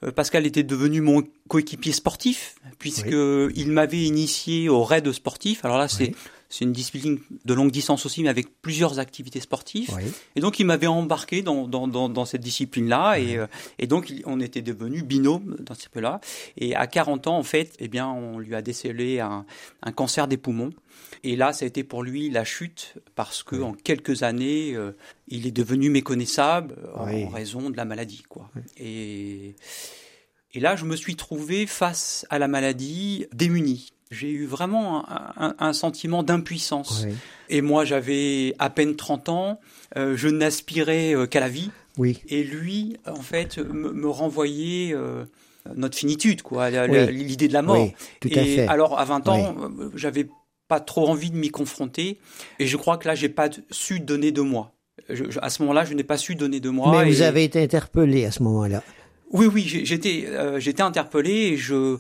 euh, 0.03 0.13
Pascal 0.13 0.47
était 0.47 0.63
devenu 0.63 1.03
mon 1.03 1.23
coéquipier 1.49 1.93
sportif 1.93 2.55
puisque 2.79 3.09
oui. 3.13 3.53
il 3.55 3.71
m'avait 3.73 4.01
initié 4.01 4.71
au 4.71 4.83
raid 4.85 5.13
sportif. 5.13 5.65
Alors 5.65 5.77
là, 5.77 5.89
c'est 5.89 6.05
oui. 6.05 6.17
C'est 6.53 6.65
une 6.65 6.73
discipline 6.73 7.21
de 7.45 7.55
longue 7.55 7.71
distance 7.71 8.05
aussi, 8.05 8.25
mais 8.25 8.29
avec 8.29 8.61
plusieurs 8.61 8.99
activités 8.99 9.39
sportives. 9.39 9.89
Oui. 9.97 10.03
Et 10.35 10.41
donc, 10.41 10.59
il 10.59 10.67
m'avait 10.67 10.89
embarqué 10.89 11.43
dans, 11.43 11.69
dans, 11.69 11.87
dans, 11.87 12.09
dans 12.09 12.25
cette 12.25 12.41
discipline-là. 12.41 13.15
Oui. 13.17 13.31
Et, 13.31 13.39
euh, 13.39 13.47
et 13.79 13.87
donc, 13.87 14.13
on 14.27 14.41
était 14.41 14.61
devenus 14.61 15.05
binômes 15.05 15.57
dans 15.61 15.77
ce 15.77 15.89
peu-là. 15.89 16.21
Et 16.57 16.75
à 16.75 16.89
40 16.89 17.29
ans, 17.29 17.39
en 17.39 17.45
fait, 17.45 17.77
eh 17.79 17.87
bien, 17.87 18.09
on 18.09 18.41
lui 18.41 18.57
a 18.57 18.63
décelé 18.63 19.21
un, 19.21 19.47
un 19.83 19.93
cancer 19.93 20.27
des 20.27 20.37
poumons. 20.37 20.71
Et 21.23 21.37
là, 21.37 21.53
ça 21.53 21.65
a 21.65 21.69
été 21.69 21.85
pour 21.85 22.03
lui 22.03 22.31
la 22.31 22.45
chute 22.45 22.95
parce 23.15 23.45
que 23.45 23.55
oui. 23.55 23.63
en 23.63 23.73
quelques 23.73 24.25
années, 24.25 24.75
euh, 24.75 24.91
il 25.29 25.47
est 25.47 25.53
devenu 25.53 25.89
méconnaissable 25.89 26.75
oui. 27.07 27.27
en 27.27 27.29
raison 27.29 27.71
de 27.71 27.77
la 27.77 27.85
maladie, 27.85 28.25
quoi. 28.29 28.51
Oui. 28.57 28.63
Et, 28.77 29.55
et 30.53 30.59
là, 30.59 30.75
je 30.75 30.85
me 30.85 30.97
suis 30.97 31.15
trouvé 31.15 31.69
face 31.69 32.27
à 32.29 32.41
la 32.41 32.49
maladie 32.49 33.27
démuni 33.33 33.93
j'ai 34.11 34.31
eu 34.31 34.45
vraiment 34.45 35.09
un, 35.09 35.33
un, 35.37 35.55
un 35.59 35.73
sentiment 35.73 36.23
d'impuissance. 36.23 37.07
Et 37.49 37.63
moi, 37.63 37.85
j'avais 37.85 38.55
à 38.59 38.71
peine 38.71 38.97
30 38.97 39.29
ans, 39.29 39.61
euh, 39.97 40.17
je 40.17 40.29
n'aspirais 40.29 41.15
euh, 41.15 41.27
qu'à 41.27 41.41
la 41.41 41.49
vie. 41.49 41.71
Oui. 41.97 42.21
Et 42.29 42.43
lui, 42.43 42.97
en 43.07 43.23
fait, 43.23 43.59
me, 43.59 43.93
me 43.93 44.09
renvoyait 44.09 44.95
euh, 44.95 45.25
notre 45.77 45.97
finitude, 45.97 46.43
quoi, 46.43 46.71
l'idée 46.71 47.49
de 47.49 47.53
la 47.53 47.63
mort. 47.63 47.81
Oui, 47.81 47.93
tout 48.21 48.31
à 48.35 48.43
et 48.43 48.57
fait. 48.57 48.69
alors, 48.69 48.99
à 48.99 49.05
20 49.05 49.29
ans, 49.29 49.57
j'avais 49.95 50.29
pas 50.67 50.81
trop 50.81 51.09
envie 51.09 51.31
de 51.31 51.37
m'y 51.37 51.51
confronter. 51.51 52.19
Et 52.59 52.67
je 52.67 52.77
crois 52.77 52.97
que 52.97 53.07
là, 53.07 53.15
j'ai 53.15 53.29
pas 53.29 53.49
su 53.71 54.01
donner 54.01 54.33
de 54.33 54.41
moi. 54.41 54.73
Je, 55.09 55.31
je, 55.31 55.39
à 55.41 55.51
ce 55.51 55.63
moment-là, 55.63 55.85
je 55.85 55.95
n'ai 55.95 56.05
pas 56.05 56.17
su 56.17 56.35
donner 56.35 56.61
de 56.61 56.71
moi. 56.71 56.91
Mais 56.93 57.09
et... 57.09 57.13
vous 57.13 57.23
avez 57.23 57.45
été 57.45 57.63
interpellé 57.63 58.25
à 58.25 58.31
ce 58.31 58.43
moment-là. 58.43 58.83
Oui, 59.33 59.47
oui, 59.47 59.63
j'étais, 59.85 60.25
euh, 60.27 60.59
j'étais 60.59 60.83
interpellé 60.83 61.31
et 61.31 61.57
je, 61.57 61.99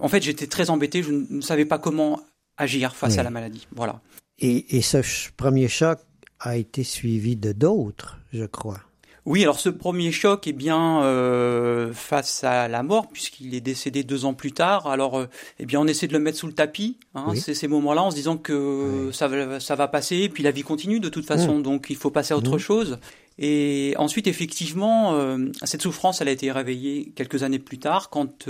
en 0.00 0.08
fait, 0.08 0.22
j'étais 0.22 0.46
très 0.46 0.70
embêté. 0.70 1.02
Je 1.02 1.12
ne 1.12 1.40
savais 1.40 1.64
pas 1.64 1.78
comment 1.78 2.20
agir 2.56 2.94
face 2.94 3.14
oui. 3.14 3.18
à 3.20 3.22
la 3.22 3.30
maladie. 3.30 3.66
Voilà. 3.74 4.00
Et, 4.38 4.76
et 4.76 4.82
ce 4.82 4.98
premier 5.36 5.68
choc 5.68 5.98
a 6.40 6.56
été 6.56 6.84
suivi 6.84 7.36
de 7.36 7.52
d'autres, 7.52 8.18
je 8.32 8.44
crois. 8.44 8.80
Oui, 9.24 9.42
alors 9.42 9.60
ce 9.60 9.68
premier 9.68 10.10
choc, 10.10 10.46
eh 10.46 10.54
bien, 10.54 11.02
euh, 11.02 11.92
face 11.92 12.44
à 12.44 12.66
la 12.66 12.82
mort, 12.82 13.08
puisqu'il 13.08 13.54
est 13.54 13.60
décédé 13.60 14.02
deux 14.02 14.24
ans 14.24 14.32
plus 14.32 14.52
tard, 14.52 14.86
alors, 14.86 15.18
euh, 15.18 15.26
eh 15.58 15.66
bien, 15.66 15.80
on 15.80 15.86
essaie 15.86 16.06
de 16.06 16.14
le 16.14 16.18
mettre 16.18 16.38
sous 16.38 16.46
le 16.46 16.54
tapis. 16.54 16.98
Hein, 17.14 17.26
oui. 17.28 17.38
C'est 17.38 17.52
ces 17.52 17.68
moments-là, 17.68 18.04
en 18.04 18.10
se 18.10 18.16
disant 18.16 18.38
que 18.38 19.08
oui. 19.08 19.14
ça, 19.14 19.28
va, 19.28 19.60
ça 19.60 19.74
va 19.74 19.86
passer, 19.86 20.16
et 20.16 20.28
puis 20.30 20.42
la 20.42 20.50
vie 20.50 20.62
continue 20.62 20.98
de 20.98 21.10
toute 21.10 21.26
façon, 21.26 21.58
mmh. 21.58 21.62
donc 21.62 21.86
il 21.90 21.96
faut 21.96 22.10
passer 22.10 22.32
à 22.32 22.38
autre 22.38 22.56
mmh. 22.56 22.60
chose. 22.60 22.98
Et 23.36 23.92
ensuite, 23.98 24.28
effectivement, 24.28 25.14
euh, 25.14 25.50
cette 25.62 25.82
souffrance, 25.82 26.22
elle 26.22 26.28
a 26.28 26.32
été 26.32 26.50
réveillée 26.50 27.12
quelques 27.14 27.42
années 27.42 27.58
plus 27.58 27.78
tard, 27.78 28.08
quand 28.08 28.48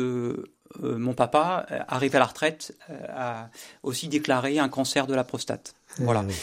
euh, 0.83 0.95
euh, 0.95 0.99
mon 0.99 1.15
papa, 1.15 1.67
arrivé 1.89 2.17
à 2.17 2.21
la 2.21 2.27
retraite, 2.27 2.77
a 3.09 3.51
aussi 3.83 4.09
déclaré 4.09 4.59
un 4.59 4.69
cancer 4.69 5.07
de 5.07 5.15
la 5.15 5.25
prostate. 5.25 5.75
Voilà. 5.99 6.25
Oui. 6.27 6.35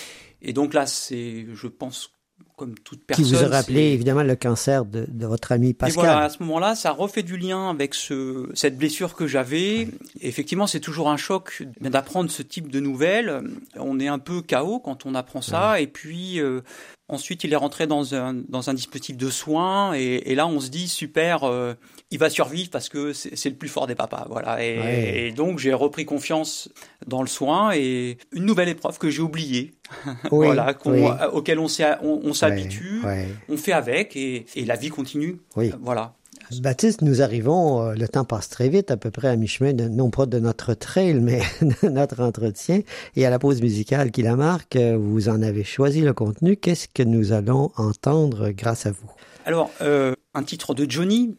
Et 0.41 0.53
donc 0.53 0.74
là, 0.74 0.86
c'est, 0.86 1.48
je 1.53 1.67
pense, 1.67 2.12
comme 2.55 2.75
toute 2.79 3.03
personne. 3.03 3.25
Qui 3.25 3.32
vous 3.32 3.44
a 3.44 3.48
rappelé 3.48 3.82
évidemment 3.82 4.24
le 4.24 4.36
cancer 4.36 4.86
de, 4.86 5.05
de, 5.08 5.25
votre 5.25 5.51
ami 5.51 5.74
Pascal. 5.74 6.03
Et 6.03 6.08
voilà, 6.08 6.24
à 6.25 6.29
ce 6.29 6.41
moment-là, 6.44 6.75
ça 6.75 6.91
refait 6.91 7.24
du 7.24 7.38
lien 7.38 7.70
avec 7.70 7.94
ce, 7.94 8.50
cette 8.53 8.77
blessure 8.77 9.15
que 9.15 9.27
j'avais. 9.27 9.88
Effectivement, 10.22 10.67
c'est 10.67 10.79
toujours 10.79 11.10
un 11.10 11.17
choc 11.17 11.63
d'apprendre 11.82 12.32
ce 12.32 12.41
type 12.41 12.70
de 12.70 12.79
nouvelles. 12.79 13.41
On 13.75 14.00
est 14.00 14.08
un 14.08 14.20
peu 14.20 14.41
chaos 14.41 14.79
quand 14.79 15.05
on 15.05 15.15
apprend 15.15 15.41
ça. 15.41 15.79
Et 15.82 15.88
puis, 15.88 16.39
euh, 16.39 16.62
Ensuite, 17.08 17.44
il 17.44 17.54
est 17.54 17.58
rentré 17.58 17.86
dans 17.86 18.16
un, 18.16 18.34
dans 18.34 18.72
un 18.72 18.74
dispositif 18.74 19.16
de 19.16 19.30
soins 19.30 19.94
et, 19.94 20.24
et 20.26 20.34
là, 20.34 20.48
on 20.48 20.60
se 20.60 20.70
dit 20.70 20.88
super, 20.88 21.44
euh, 21.44 21.76
il 22.10 22.18
va 22.18 22.32
survivre 22.32 22.72
parce 22.72 22.90
que 22.90 23.14
c'est 23.14 23.50
le 23.50 23.56
plus 23.56 23.70
fort 23.70 23.86
des 23.86 23.94
papas, 23.94 24.26
voilà. 24.28 24.64
Et, 24.64 24.80
ouais. 24.80 25.28
et 25.28 25.32
donc, 25.32 25.60
j'ai 25.60 25.72
repris 25.74 26.06
confiance 26.06 26.68
dans 27.06 27.22
le 27.22 27.28
soin 27.28 27.74
et 27.76 28.18
une 28.32 28.46
nouvelle 28.46 28.70
épreuve 28.70 28.98
que 28.98 29.12
j'ai 29.12 29.22
oubliée, 29.22 29.76
oui, 30.32 30.48
voilà, 30.48 30.74
oui. 30.86 31.04
auquel 31.32 31.60
on 31.60 31.68
s'habitue, 31.68 33.02
on, 33.04 33.08
on, 33.50 33.54
on 33.54 33.58
fait 33.58 33.74
avec 33.74 34.16
et, 34.16 34.48
et, 34.56 34.66
la 34.66 34.76
vie 34.76 34.90
continue, 34.90 35.38
voilà. 35.82 36.16
Baptiste, 36.52 37.02
nous 37.02 37.22
arrivons, 37.22 37.82
euh, 37.82 37.94
le 37.96 38.08
temps 38.08 38.24
passe 38.24 38.50
très 38.50 38.70
vite, 38.70 38.92
à 38.92 38.98
peu 38.98 39.12
près 39.12 39.30
à 39.30 39.36
mi-chemin, 39.36 39.74
non 39.90 40.10
pas 40.10 40.25
de 40.25 40.40
notre 40.40 40.74
trail, 40.74 41.16
mais 41.16 41.42
de 41.62 41.90
notre 41.90 42.22
entretien. 42.22 42.82
Et 43.16 43.25
à 43.25 43.30
la 43.30 43.40
pause 43.40 43.62
musicale 43.62 44.12
qui 44.12 44.22
la 44.22 44.36
marque, 44.36 44.75
euh, 44.75 44.98
vous 44.98 45.30
en 45.30 45.42
avez 45.42 45.64
choisi 45.64 46.02
le 46.02 46.14
contenu. 46.14 46.56
Qu'est-ce 46.56 46.88
que 46.88 47.04
nous 47.04 47.32
allons 47.32 47.72
entendre 47.78 48.52
grâce 48.52 48.86
à 48.86 48.92
vous? 48.92 49.12
Alors, 49.46 49.72
euh, 49.82 50.14
un 50.34 50.44
titre 50.44 50.74
de 50.74 50.90
Johnny, 50.90 51.36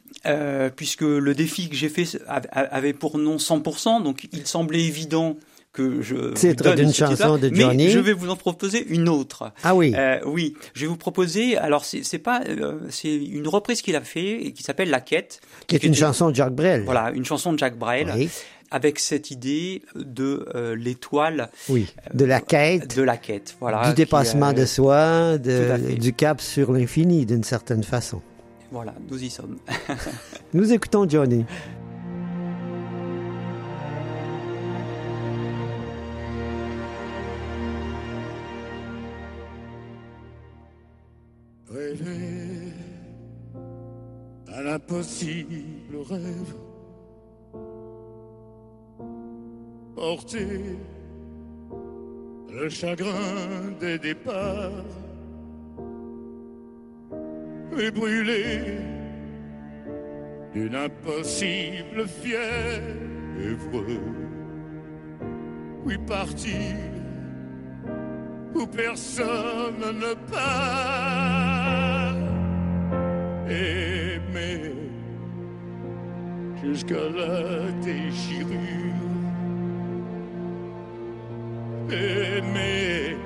puisque 0.75 1.03
le 1.03 1.35
défi 1.35 1.69
que 1.69 1.77
j'ai 1.77 1.89
fait 1.89 2.19
avait 2.27 2.93
pour 2.93 3.19
nom 3.19 3.37
100%, 3.37 4.03
donc 4.03 4.29
il 4.33 4.47
semblait 4.47 4.83
évident 4.83 5.37
que 5.77 6.01
je 6.01 6.33
titre 6.33 6.75
d'une 6.75 6.93
chanson 6.93 7.37
de 7.37 7.55
Johnny. 7.55 7.85
Mais 7.85 7.91
je 7.91 7.99
vais 7.99 8.15
vous 8.15 8.31
en 8.31 8.37
proposer 8.37 8.85
une 8.89 9.09
autre. 9.09 9.53
Ah 9.63 9.75
oui. 9.75 9.93
Euh, 9.95 10.19
oui, 10.25 10.55
je 10.75 10.83
vais 10.83 10.87
vous 10.87 10.97
proposer. 10.97 11.57
Alors 11.59 11.85
c'est 11.85 12.19
pas, 12.19 12.43
euh, 12.49 12.79
c'est 12.89 13.15
une 13.15 13.47
reprise 13.47 13.83
qu'il 13.83 13.95
a 13.95 14.01
fait 14.01 14.43
et 14.43 14.53
qui 14.53 14.63
s'appelle 14.63 14.89
La 14.89 15.01
Quête, 15.01 15.41
qui 15.67 15.77
est 15.77 15.85
une 15.85 15.95
chanson 15.95 16.31
de 16.31 16.35
Jacques 16.35 16.55
Brel. 16.55 16.85
Voilà, 16.85 17.11
une 17.11 17.25
chanson 17.25 17.53
de 17.53 17.59
Jacques 17.59 17.79
Brel. 17.79 18.13
Oui. 18.17 18.31
Avec 18.73 18.99
cette 18.99 19.31
idée 19.31 19.83
de 19.95 20.49
euh, 20.57 20.75
l'étoile, 20.75 21.51
oui, 21.69 21.87
de 22.13 22.25
la 22.25 22.41
quête, 22.41 22.97
de 22.97 23.03
la 23.03 23.17
quête, 23.17 23.57
voilà, 23.61 23.91
du 23.91 23.95
dépassement 23.95 24.53
de 24.53 24.65
soi, 24.65 25.39
de, 25.39 25.95
du 25.95 26.13
cap 26.13 26.41
sur 26.41 26.73
l'infini, 26.73 27.27
d'une 27.27 27.45
certaine 27.45 27.85
façon. 27.85 28.23
Voilà, 28.73 28.93
nous 29.09 29.23
y 29.23 29.31
sommes. 29.31 29.59
nous 30.53 30.73
écoutons 30.73 31.09
Johnny. 31.09 31.45
Rêver 41.69 42.73
à 44.47 44.63
l'impossible 44.63 45.97
rêve, 46.09 46.55
porter 49.97 50.79
le 52.53 52.69
chagrin 52.69 53.73
des 53.81 53.99
départs 53.99 54.71
et 57.79 57.91
brûler 57.91 58.79
d'une 60.55 60.77
impossible 60.77 62.07
fièvre. 62.07 63.85
Oui, 65.85 65.99
partir 66.07 66.77
où 68.55 68.67
personne 68.67 69.81
ne 69.81 70.15
part. 70.31 71.26
Aimer 73.49 74.75
jusqu'à 76.63 76.95
la 76.95 77.71
déchirure. 77.83 78.57
Aimer, 81.91 83.17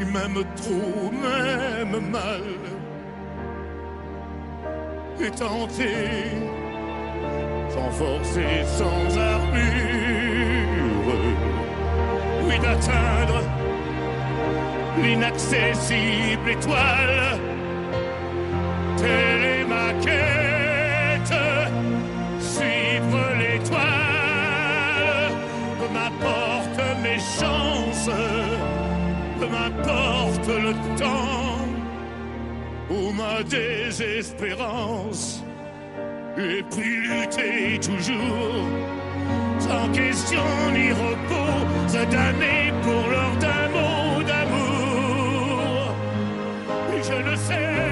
et 0.00 0.04
même 0.04 0.42
trop, 0.56 1.10
même 1.12 2.10
mal 2.10 2.42
et 5.20 5.30
tenter, 5.30 6.42
sans 7.68 7.90
force 7.90 8.36
et 8.36 8.64
sans 8.64 9.18
armure, 9.18 9.62
oui 12.46 12.58
d'atteindre 12.58 13.42
l'inaccessible 15.02 16.50
étoile. 16.50 17.23
Telle 19.04 19.44
est 19.58 19.66
ma 19.66 19.92
quête, 20.06 21.36
suivre 22.40 23.22
l'étoile, 23.38 25.34
peu 25.78 25.88
m'importe 25.96 26.80
mes 27.02 27.18
chances, 27.18 28.10
peu 29.38 29.46
m'importe 29.46 30.48
le 30.48 30.72
temps 30.98 31.58
ou 32.88 33.12
ma 33.12 33.42
désespérance. 33.42 35.44
Et 36.38 36.62
puis 36.74 37.06
lutter 37.06 37.78
toujours, 37.78 38.64
sans 39.58 39.86
question 39.92 40.46
ni 40.72 40.92
repos, 40.92 41.66
se 41.88 42.02
pour 42.82 43.06
l'ordre 43.12 43.38
d'un 43.38 43.68
mot 43.68 44.22
d'amour. 44.22 45.92
Je 47.02 47.16
ne 47.30 47.36
sais 47.36 47.83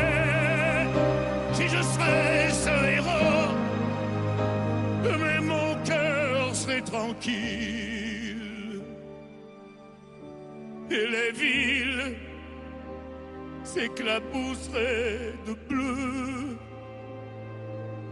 si 1.63 1.69
je 1.77 1.83
serai 1.83 2.51
ce 2.51 2.75
héros, 2.97 3.53
mais 5.05 5.41
mon 5.41 5.75
cœur 5.85 6.55
serait 6.55 6.83
tranquille. 6.83 8.83
Et 10.91 11.07
les 11.15 11.33
villes 11.33 12.17
s'éclabousserait 13.65 15.35
de 15.47 15.55
bleu 15.69 16.57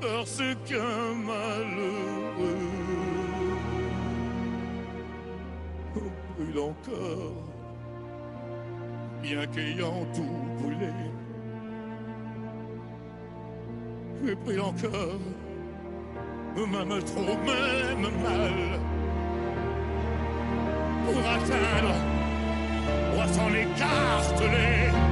parce 0.01 0.43
qu'un 0.67 1.15
malheureux 1.27 2.69
brûle 5.95 6.59
encore, 6.59 7.45
bien 9.23 9.47
qu'ayant 9.47 10.07
tout 10.15 10.39
brûlé, 10.59 10.93
brûle 14.45 14.61
encore, 14.61 15.19
même 16.57 17.03
trop, 17.05 17.37
même 17.47 18.23
mal, 18.23 18.81
pour 21.07 21.19
atteindre, 21.19 21.95
pour 23.13 23.25
s'en 23.35 23.49
écarteler 23.49 25.10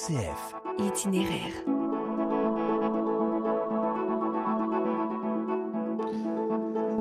RCF. 0.00 0.54
Itinéraire. 0.78 1.79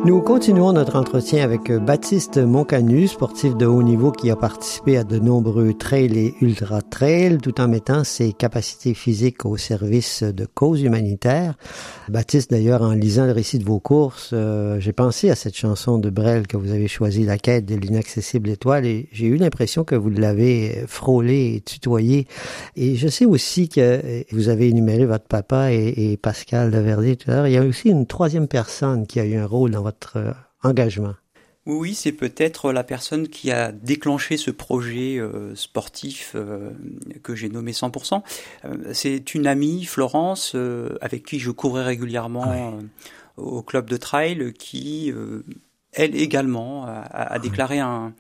Nous 0.06 0.22
continuons 0.22 0.72
notre 0.72 0.96
entretien 0.96 1.44
avec 1.44 1.74
Baptiste 1.74 2.38
Moncanu, 2.38 3.10
sportif 3.10 3.58
de 3.58 3.66
haut 3.66 3.84
niveau 3.84 4.14
qui 4.14 4.32
a 4.32 4.38
participé 4.38 4.96
à 4.96 5.04
de 5.04 5.20
nombreux 5.20 5.74
trails 5.74 6.18
et 6.18 6.36
ultra-trails 6.40 7.38
tout 7.40 7.60
en 7.60 7.68
mettant 7.68 8.06
ses 8.06 8.32
capacités 8.32 8.94
physiques 8.94 9.46
au 9.46 9.58
service 9.58 10.24
de 10.24 10.46
causes 10.46 10.84
humanitaires. 10.84 11.56
Baptiste, 12.08 12.50
d'ailleurs, 12.50 12.82
en 12.82 12.94
lisant 12.94 13.26
le 13.26 13.34
récit 13.34 13.60
de 13.60 13.66
vos 13.66 13.82
courses, 13.82 14.30
euh, 14.32 14.80
j'ai 14.80 14.94
pensé 14.94 15.30
à 15.30 15.36
cette 15.36 15.56
chanson 15.56 15.98
de 15.98 16.10
Brel 16.10 16.48
que 16.48 16.56
vous 16.56 16.72
avez 16.72 16.88
choisie, 16.88 17.26
La 17.26 17.38
quête 17.38 17.66
de 17.66 17.76
l'inaccessible 17.76 18.50
étoile, 18.50 18.86
et 18.86 19.10
j'ai 19.12 19.28
eu 19.28 19.36
l'impression 19.36 19.84
que 19.84 19.96
vous 19.96 20.10
l'avez 20.10 20.86
frôlé 20.88 21.56
et 21.56 21.62
tutoyé. 21.62 22.26
Et 22.78 22.96
je 22.96 23.10
sais 23.10 23.26
aussi 23.26 23.68
que 23.68 24.24
vous 24.32 24.48
avez 24.48 24.70
énuméré 24.70 25.06
votre 25.06 25.26
papa 25.26 25.74
et, 25.74 26.14
et 26.14 26.18
Pascal 26.18 26.72
de 26.72 26.80
Verdier 26.80 27.18
tout 27.18 27.30
à 27.30 27.36
l'heure. 27.36 27.48
Il 27.48 27.54
y 27.54 27.58
a 27.58 27.64
aussi 27.64 27.90
une 27.90 28.08
troisième 28.08 28.48
personne 28.48 29.06
qui 29.06 29.20
a 29.20 29.26
eu 29.26 29.36
un 29.36 29.46
rôle 29.46 29.72
dans 29.72 29.84
votre 29.84 29.89
votre 29.90 30.18
euh, 30.18 30.34
engagement 30.64 31.16
oui, 31.66 31.94
c'est 31.94 32.14
peut-être 32.14 32.72
la 32.72 32.84
personne 32.84 33.28
qui 33.28 33.52
a 33.52 33.72
déclenché 33.72 34.38
ce 34.38 34.50
projet 34.50 35.20
euh, 35.20 35.54
sportif 35.54 36.32
euh, 36.34 36.72
que 37.22 37.36
j'ai 37.36 37.48
nommé 37.48 37.74
100%. 37.74 38.24
c'est 38.94 39.36
une 39.36 39.46
amie, 39.46 39.86
Florence, 39.86 40.56
avec 41.02 41.28
qui 41.28 41.38
je 41.38 41.52
courais 41.52 41.84
régulièrement 41.84 42.80
au 43.38 43.62
club 43.62 43.88
de 43.88 43.98
trail, 43.98 44.52
qui, 44.58 45.14
elle 45.94 46.16
également, 46.16 46.88
a, 46.88 47.02
a 47.12 47.38
déclaré 47.38 47.78
un, 47.78 48.14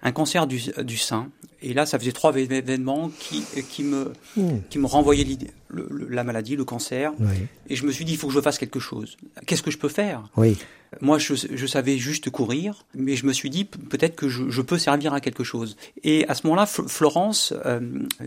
un 0.00 0.12
cancer 0.12 0.46
du, 0.46 0.62
du 0.82 0.96
sein. 0.96 1.30
Et 1.66 1.72
là, 1.74 1.86
ça 1.86 1.98
faisait 1.98 2.12
trois 2.12 2.34
événements 2.36 3.10
qui, 3.18 3.42
qui 3.70 3.82
me, 3.84 4.12
Hmm. 4.36 4.58
qui 4.70 4.78
me 4.78 4.86
renvoyaient 4.86 5.24
l'idée, 5.24 5.50
le- 5.68 5.88
le- 5.90 6.08
la 6.08 6.22
maladie, 6.24 6.56
le 6.56 6.64
cancer. 6.64 7.12
Oui. 7.20 7.26
Et 7.68 7.76
je 7.76 7.84
me 7.86 7.90
suis 7.92 8.04
dit, 8.04 8.12
il 8.12 8.18
faut 8.18 8.28
que 8.28 8.34
je 8.34 8.40
fasse 8.40 8.58
quelque 8.58 8.80
chose. 8.80 9.16
Qu'est-ce 9.46 9.62
que 9.62 9.70
je 9.70 9.78
peux 9.78 9.88
faire? 9.88 10.28
Oui. 10.36 10.56
Moi, 11.00 11.18
je, 11.18 11.34
je 11.34 11.66
savais 11.66 11.98
juste 11.98 12.30
courir, 12.30 12.84
mais 12.94 13.16
je 13.16 13.26
me 13.26 13.32
suis 13.32 13.50
dit, 13.50 13.64
peut-être 13.64 14.14
que 14.14 14.28
je, 14.28 14.48
je 14.48 14.62
peux 14.62 14.78
servir 14.78 15.12
à 15.12 15.20
quelque 15.20 15.42
chose. 15.42 15.76
Et 16.04 16.24
à 16.28 16.34
ce 16.34 16.46
moment-là, 16.46 16.66
Fl- 16.66 16.86
Florence, 16.86 17.52
euh, 17.66 17.80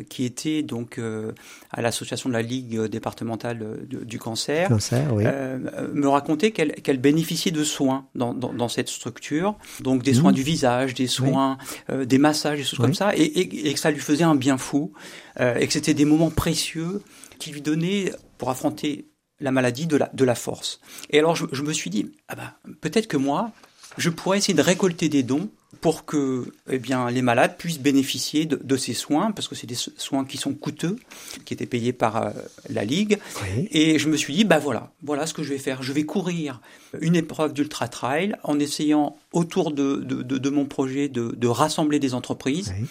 qui 0.09 0.25
était 0.25 0.63
donc 0.63 0.97
euh, 0.97 1.31
à 1.71 1.81
l'association 1.81 2.27
de 2.27 2.33
la 2.33 2.41
Ligue 2.41 2.77
départementale 2.87 3.59
euh, 3.61 3.77
de- 3.89 4.03
du 4.03 4.19
cancer, 4.19 4.67
Cancer, 4.67 5.13
oui. 5.13 5.23
euh, 5.25 5.59
me 5.93 6.09
racontait 6.09 6.51
qu'elle 6.51 6.97
bénéficiait 6.99 7.51
de 7.53 7.63
soins 7.63 8.05
dans, 8.15 8.33
dans, 8.33 8.51
dans 8.51 8.67
cette 8.67 8.89
structure, 8.89 9.55
donc 9.79 10.03
des 10.03 10.13
soins 10.15 10.31
Mmh. 10.31 10.35
du 10.35 10.43
visage, 10.43 10.93
des 10.93 11.07
soins, 11.07 11.57
euh, 11.89 12.03
des 12.03 12.17
massages, 12.17 12.57
des 12.57 12.63
choses 12.65 12.79
comme 12.79 12.93
ça, 12.93 13.15
et, 13.15 13.26
et, 13.27 13.69
et 13.69 13.73
que 13.73 13.79
ça 13.79 13.91
lui 13.91 13.99
faisait 13.99 14.23
un 14.23 14.35
bien 14.35 14.57
fou, 14.57 14.93
euh, 15.39 15.55
et 15.55 15.67
que 15.67 15.73
c'était 15.73 15.93
des 15.93 16.05
moments 16.05 16.31
précieux 16.31 17.01
qui 17.39 17.51
lui 17.51 17.61
donnaient, 17.61 18.11
pour 18.37 18.49
affronter 18.49 19.07
la 19.39 19.51
maladie, 19.51 19.85
de 19.85 19.97
la, 19.97 20.09
de 20.13 20.23
la 20.23 20.35
force. 20.35 20.79
Et 21.11 21.19
alors 21.19 21.35
je, 21.35 21.45
je 21.51 21.61
me 21.61 21.73
suis 21.73 21.89
dit, 21.89 22.11
ah 22.27 22.35
bah, 22.35 22.57
peut-être 22.81 23.07
que 23.07 23.17
moi, 23.17 23.51
je 23.97 24.09
pourrais 24.09 24.37
essayer 24.39 24.53
de 24.53 24.61
récolter 24.61 25.09
des 25.09 25.23
dons 25.23 25.49
pour 25.81 26.05
que 26.05 26.51
eh 26.69 26.79
bien, 26.79 27.11
les 27.11 27.21
malades 27.21 27.55
puissent 27.57 27.79
bénéficier 27.79 28.45
de, 28.45 28.59
de 28.63 28.77
ces 28.77 28.93
soins, 28.93 29.31
parce 29.31 29.47
que 29.47 29.53
c'est 29.53 29.67
des 29.67 29.75
so- 29.75 29.91
soins 29.97 30.25
qui 30.25 30.37
sont 30.37 30.53
coûteux, 30.55 30.97
qui 31.45 31.53
étaient 31.53 31.67
payés 31.67 31.93
par 31.93 32.15
euh, 32.15 32.29
la 32.69 32.83
Ligue. 32.83 33.19
Oui. 33.43 33.67
Et 33.71 33.99
je 33.99 34.07
me 34.09 34.17
suis 34.17 34.33
dit, 34.33 34.43
bah 34.43 34.57
voilà, 34.59 34.91
voilà 35.03 35.27
ce 35.27 35.33
que 35.35 35.43
je 35.43 35.49
vais 35.49 35.59
faire. 35.59 35.83
Je 35.83 35.93
vais 35.93 36.03
courir 36.03 36.61
une 36.99 37.15
épreuve 37.15 37.53
d'ultra 37.53 37.87
trail 37.87 38.35
en 38.43 38.59
essayant 38.59 39.17
autour 39.33 39.71
de, 39.71 39.97
de, 39.97 40.23
de, 40.23 40.37
de 40.39 40.49
mon 40.49 40.65
projet 40.65 41.09
de, 41.09 41.35
de 41.37 41.47
rassembler 41.47 41.99
des 41.99 42.13
entreprises 42.15 42.73
Oui. 42.79 42.87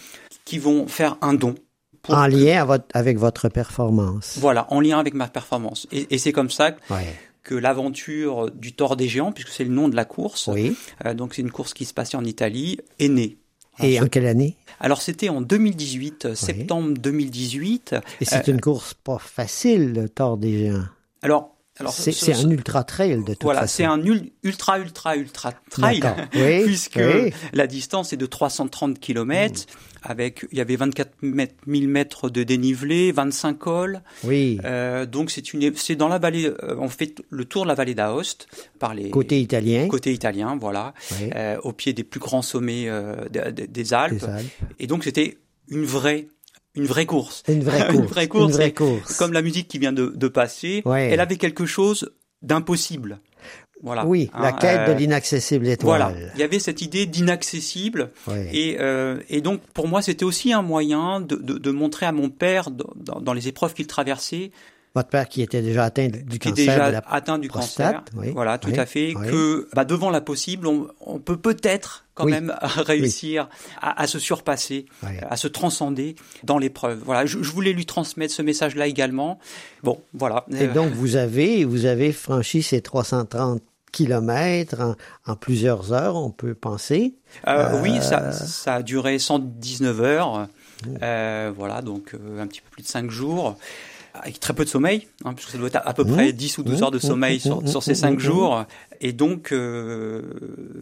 Qui 0.47 0.59
vont 0.59 0.87
faire 0.87 1.17
un 1.21 1.33
don. 1.33 1.55
pour 2.03 2.15
En 2.15 2.25
lien 2.27 2.61
à 2.61 2.65
votre- 2.65 2.85
avec 2.93 3.17
votre 3.17 3.49
performance. 3.49 4.37
Voilà, 4.39 4.65
en 4.71 4.79
lien 4.79 4.97
avec 4.97 5.13
ma 5.13 5.27
performance. 5.27 5.87
Et, 5.91 6.07
et 6.15 6.17
c'est 6.17 6.31
comme 6.31 6.49
ça 6.49 6.71
Ouais. 6.89 7.05
que 7.43 7.53
l'aventure 7.53 8.49
du 8.51 8.71
Tour 8.73 8.95
des 8.95 9.09
Géants, 9.09 9.33
puisque 9.33 9.49
c'est 9.49 9.65
le 9.65 9.71
nom 9.71 9.89
de 9.89 9.95
la 9.97 10.05
course, 10.05 10.47
Oui. 10.47 10.73
euh, 11.05 11.13
donc 11.13 11.33
c'est 11.35 11.41
une 11.41 11.51
course 11.51 11.73
qui 11.73 11.83
se 11.83 11.93
passait 11.93 12.15
en 12.15 12.23
Italie, 12.23 12.77
est 12.99 13.09
née. 13.09 13.37
Et 13.83 13.99
en 13.99 14.07
quelle 14.07 14.25
année? 14.25 14.55
Alors 14.79 15.01
c'était 15.01 15.27
en 15.27 15.41
2018, 15.41 16.25
euh, 16.25 16.35
septembre 16.35 16.97
2018. 16.97 17.95
Et 18.21 18.25
c'est 18.25 18.47
une 18.47 18.61
course 18.61 18.93
pas 18.93 19.19
facile, 19.19 19.91
le 19.93 20.07
Tour 20.07 20.37
des 20.37 20.57
Géants. 20.59 20.85
Alors, 21.23 21.55
alors 21.79 21.91
C'est 21.93 22.11
ce- 22.13 22.25
c'est 22.25 22.33
ce- 22.33 22.45
un 22.45 22.49
ultra 22.51 22.83
trail 22.85 23.17
de 23.23 23.33
toute 23.33 23.43
Voilà, 23.43 23.61
façon. 23.61 23.73
c'est 23.77 23.85
un 23.85 24.01
ul- 24.01 24.31
ultra, 24.43 24.79
ultra, 24.79 25.15
ultra 25.17 25.51
trail. 25.69 26.01
Oui, 26.35 26.63
puisque 26.65 26.95
oui. 27.03 27.33
la 27.53 27.67
distance 27.67 28.13
est 28.13 28.17
de 28.17 28.25
330 28.25 28.97
km, 28.99 29.65
avec, 30.09 30.45
il 30.51 30.57
y 30.57 30.61
avait 30.61 30.75
24 30.75 31.11
mètres- 31.21 31.55
1000 31.65 31.87
mètres 31.87 32.29
de 32.29 32.43
dénivelé, 32.43 33.11
25 33.11 33.53
cols, 33.57 34.01
Oui. 34.23 34.59
euh, 34.65 35.05
donc 35.05 35.31
c'est 35.31 35.53
une, 35.53 35.75
c'est 35.75 35.95
dans 35.95 36.07
la 36.07 36.17
vallée, 36.19 36.45
euh, 36.47 36.75
on 36.79 36.89
fait 36.89 37.15
le 37.29 37.45
tour 37.45 37.63
de 37.63 37.67
la 37.67 37.75
vallée 37.75 37.95
d'Aoste, 37.95 38.47
par 38.79 38.93
les 38.93 39.09
Côté 39.09 39.39
italien. 39.41 39.87
côté 39.87 40.13
italien, 40.13 40.57
voilà, 40.59 40.93
Oui. 41.19 41.29
euh, 41.35 41.57
au 41.63 41.73
pied 41.73 41.93
des 41.93 42.03
plus 42.03 42.19
grands 42.19 42.41
sommets 42.41 42.85
euh, 42.87 43.15
de- 43.29 43.51
de- 43.51 43.65
des 43.65 43.93
Alpes, 43.93 44.19
Des 44.19 44.25
Alpes. 44.25 44.47
et 44.79 44.87
donc 44.87 45.03
c'était 45.03 45.37
une 45.69 45.83
vraie, 45.85 46.27
une 46.75 46.85
vraie 46.85 47.05
course. 47.05 47.43
Une 47.47 47.63
vraie 47.63 47.87
course. 47.87 47.95
Une 47.97 48.05
vraie 48.05 48.27
course, 48.27 48.45
Une 48.49 48.51
vraie 48.51 48.73
course. 48.73 49.17
Comme 49.17 49.33
la 49.33 49.41
musique 49.41 49.67
qui 49.67 49.79
vient 49.79 49.93
de, 49.93 50.13
de 50.15 50.27
passer, 50.27 50.81
Ouais. 50.85 51.09
elle 51.11 51.19
avait 51.19 51.37
quelque 51.37 51.65
chose 51.65 52.11
d'impossible. 52.41 53.19
Voilà. 53.83 54.05
Oui, 54.05 54.29
la 54.33 54.47
Hein, 54.47 54.51
quête 54.53 54.79
euh, 54.89 54.93
de 54.93 54.99
l'inaccessible 54.99 55.67
étoile. 55.67 56.01
Voilà, 56.13 56.15
il 56.33 56.39
y 56.39 56.43
avait 56.43 56.59
cette 56.59 56.81
idée 56.81 57.05
d'inaccessible 57.05 58.09
Oui. 58.27 58.35
et, 58.51 58.77
euh, 58.79 59.19
et 59.29 59.41
donc 59.41 59.61
pour 59.73 59.87
moi 59.87 60.01
c'était 60.01 60.25
aussi 60.25 60.51
un 60.51 60.61
moyen 60.63 61.21
de, 61.21 61.35
de, 61.35 61.57
de 61.59 61.71
montrer 61.71 62.05
à 62.07 62.11
mon 62.11 62.29
père 62.29 62.71
dans- 62.71 63.19
dans 63.21 63.33
les 63.33 63.47
épreuves 63.47 63.73
qu'il 63.75 63.85
traversait, 63.87 64.51
Votre 64.97 65.09
père 65.09 65.29
qui 65.29 65.41
était 65.43 65.61
déjà 65.61 65.83
atteint 65.85 66.07
du 66.07 66.39
qui 66.39 66.49
cancer 66.49 66.55
déjà 66.55 66.87
de 66.87 66.93
la 66.93 67.03
atteint 67.07 67.37
du 67.37 67.47
prostate, 67.49 68.09
cancer, 68.09 68.13
oui, 68.15 68.31
voilà 68.33 68.57
tout 68.57 68.69
oui, 68.71 68.79
à 68.79 68.85
fait, 68.87 69.13
oui. 69.15 69.27
que 69.29 69.69
bah, 69.75 69.85
devant 69.85 70.09
l'impossible 70.09 70.65
on, 70.65 70.87
on 71.01 71.19
peut 71.19 71.37
peut-être 71.37 72.05
quand 72.15 72.25
même 72.25 72.53
réussir 72.77 73.47
à, 73.79 74.01
à 74.01 74.07
se 74.07 74.17
surpasser, 74.17 74.87
à 75.29 75.37
se 75.37 75.47
transcender 75.47 76.15
dans 76.43 76.57
l'épreuve. 76.57 76.99
Voilà, 77.05 77.25
je, 77.27 77.43
je 77.43 77.51
voulais 77.51 77.73
lui 77.73 77.85
transmettre 77.85 78.33
ce 78.33 78.41
message-là 78.41 78.87
également. 78.87 79.37
Bon, 79.83 80.01
voilà. 80.13 80.45
Et 80.51 80.63
Euh, 80.63 80.73
donc, 80.73 80.91
vous 80.93 81.15
avez, 81.15 81.63
vous 81.63 81.85
avez 81.85 82.11
franchi 82.11 82.63
ces 82.63 82.81
330 82.81 83.61
kilomètres 83.91 84.81
en, 84.81 84.95
en 85.31 85.35
plusieurs 85.35 85.93
heures, 85.93 86.15
on 86.15 86.31
peut 86.31 86.55
penser. 86.55 87.13
Euh, 87.47 87.79
Oui, 87.81 87.97
Euh, 87.97 88.01
ça, 88.01 88.31
ça 88.31 88.73
a 88.75 88.81
duré 88.83 89.19
119 89.19 90.01
heures. 90.01 90.47
Euh, 91.01 91.51
voilà, 91.55 91.81
donc 91.81 92.13
euh, 92.13 92.41
un 92.41 92.47
petit 92.47 92.61
peu 92.61 92.69
plus 92.71 92.83
de 92.83 92.87
5 92.87 93.09
jours. 93.11 93.57
Avec 94.21 94.39
très 94.39 94.53
peu 94.53 94.63
de 94.65 94.69
sommeil, 94.69 95.07
hein, 95.25 95.33
puisque 95.33 95.51
ça 95.51 95.57
doit 95.57 95.67
être 95.67 95.81
à, 95.83 95.93
peu 95.93 96.05
près 96.05 96.33
10 96.33 96.57
ou 96.57 96.63
12 96.63 96.79
Mmh. 96.79 96.83
heures 96.83 96.91
de 96.91 96.99
sommeil 96.99 97.39
sur, 97.39 97.67
sur 97.67 97.83
ces 97.83 97.91
Mmh. 97.91 97.95
5 97.95 98.15
Mmh. 98.15 98.19
jours. 98.19 98.63
Et 99.01 99.13
donc, 99.13 99.51
euh, 99.51 100.21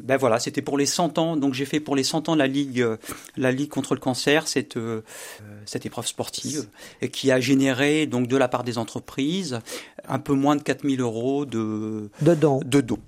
ben 0.04 0.18
voilà, 0.18 0.40
c'était 0.40 0.62
pour 0.62 0.78
les 0.78 0.86
100 0.86 1.18
ans. 1.18 1.36
Donc 1.38 1.54
j'ai 1.54 1.66
fait 1.66 1.80
pour 1.80 1.96
les 1.96 2.04
100 2.04 2.30
ans 2.30 2.36
la 2.36 2.48
Ligue, 2.48 2.82
euh, 2.82 2.98
la 3.38 3.52
Ligue 3.52 3.70
contre 3.70 3.94
le 3.94 4.00
cancer, 4.00 4.48
cette, 4.48 4.78
euh, 4.78 5.02
cette 5.66 5.86
épreuve 5.86 6.08
sportive, 6.08 6.68
et 7.02 7.10
qui 7.10 7.32
a 7.32 7.40
généré, 7.40 8.06
donc 8.08 8.28
de 8.28 8.38
la 8.38 8.48
part 8.48 8.64
des 8.64 8.78
entreprises, 8.78 9.60
un 10.08 10.20
peu 10.20 10.34
moins 10.34 10.56
de 10.56 10.62
4000 10.62 11.02
euros 11.02 11.46
de, 11.46 12.10
De 12.22 12.36
dons, 12.36 12.60
de 12.64 12.82
dons. 12.82 13.00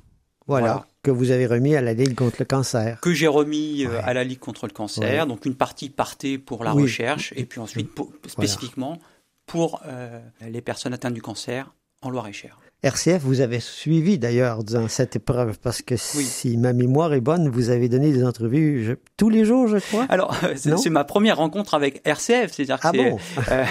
voilà, 0.47 0.67
voilà. 0.67 0.85
que 1.03 1.11
vous 1.11 1.31
avez 1.31 1.45
remis 1.45 1.75
à 1.75 1.81
la 1.81 1.93
Ligue 1.93 2.15
contre 2.15 2.35
le 2.39 2.45
cancer. 2.45 2.99
que 3.01 3.13
j'ai 3.13 3.27
remis 3.27 3.85
Ouais. 3.87 3.97
à 4.03 4.13
la 4.13 4.23
Ligue 4.25 4.39
contre 4.39 4.65
le 4.67 4.73
cancer. 4.73 5.21
Ouais. 5.23 5.27
Donc 5.29 5.45
une 5.45 5.55
partie 5.55 5.89
partait 5.89 6.37
pour 6.37 6.63
la 6.65 6.75
Oui. 6.75 6.83
recherche 6.83 7.33
et 7.37 7.45
puis 7.45 7.59
ensuite 7.61 7.89
spécifiquement 8.27 8.99
pour 9.47 9.81
euh, 9.85 10.21
les 10.41 10.61
personnes 10.61 10.93
atteintes 10.93 11.15
du 11.15 11.21
cancer 11.21 11.73
en 12.01 12.11
Loire-et-Cher. 12.11 12.59
RCF, 12.83 13.23
vous 13.23 13.41
avez 13.41 13.59
suivi 13.59 14.19
d'ailleurs 14.19 14.63
dans 14.63 14.87
cette 14.87 15.15
épreuve, 15.15 15.57
parce 15.57 15.81
que 15.81 15.95
Oui. 15.95 16.23
si 16.23 16.57
ma 16.57 16.73
mémoire 16.73 17.11
est 17.15 17.21
bonne, 17.21 17.49
vous 17.49 17.71
avez 17.71 17.89
donné 17.89 18.11
des 18.11 18.23
entrevues 18.23 18.85
je- 18.85 18.93
tous 19.17 19.29
les 19.29 19.45
jours, 19.45 19.67
je 19.67 19.77
crois. 19.77 20.05
Alors 20.09 20.35
c'est 20.55 20.69
Non 20.69 20.77
c'est 20.77 20.91
ma 20.91 21.03
première 21.03 21.37
rencontre 21.37 21.73
avec 21.73 22.01
RCF, 22.05 22.51
c'est-à-dire 22.53 22.77
Ah 22.83 22.91
bon 22.91 23.17
euh, 23.51 23.65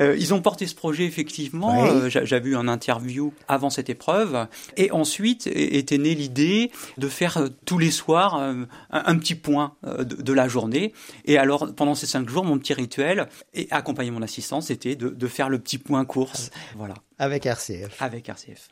euh, 0.00 0.16
ils 0.18 0.34
ont 0.34 0.42
porté 0.42 0.66
ce 0.66 0.74
projet 0.74 1.04
effectivement. 1.06 1.82
Oui. 1.84 1.88
Euh, 1.88 2.10
j'a- 2.10 2.26
J'avais 2.26 2.50
eu 2.50 2.56
un 2.56 2.68
interview 2.68 3.32
avant 3.48 3.70
cette 3.70 3.88
épreuve 3.88 4.46
et 4.76 4.90
ensuite 4.90 5.46
était 5.46 5.96
née 5.96 6.14
l'idée 6.14 6.70
de 6.98 7.08
faire 7.08 7.38
euh, 7.38 7.48
tous 7.64 7.78
les 7.78 7.90
soirs 7.90 8.36
euh, 8.38 8.52
un, 8.90 9.02
un 9.06 9.16
petit 9.16 9.36
point 9.36 9.72
euh, 9.86 10.04
de, 10.04 10.16
de 10.20 10.32
la 10.34 10.48
journée. 10.48 10.92
Et 11.24 11.38
alors 11.38 11.74
pendant 11.74 11.94
ces 11.94 12.06
cinq 12.06 12.28
jours, 12.28 12.44
mon 12.44 12.58
petit 12.58 12.74
rituel 12.74 13.26
et 13.54 13.68
accompagner 13.70 14.10
mon 14.10 14.20
assistant, 14.20 14.60
c'était 14.60 14.96
de, 14.96 15.08
de 15.08 15.26
faire 15.28 15.48
le 15.48 15.58
petit 15.58 15.78
point 15.78 16.04
course, 16.04 16.50
voilà, 16.76 16.94
Avec 17.22 17.44
RCF. 17.44 18.00
avec 18.00 18.30
RCF. 18.30 18.68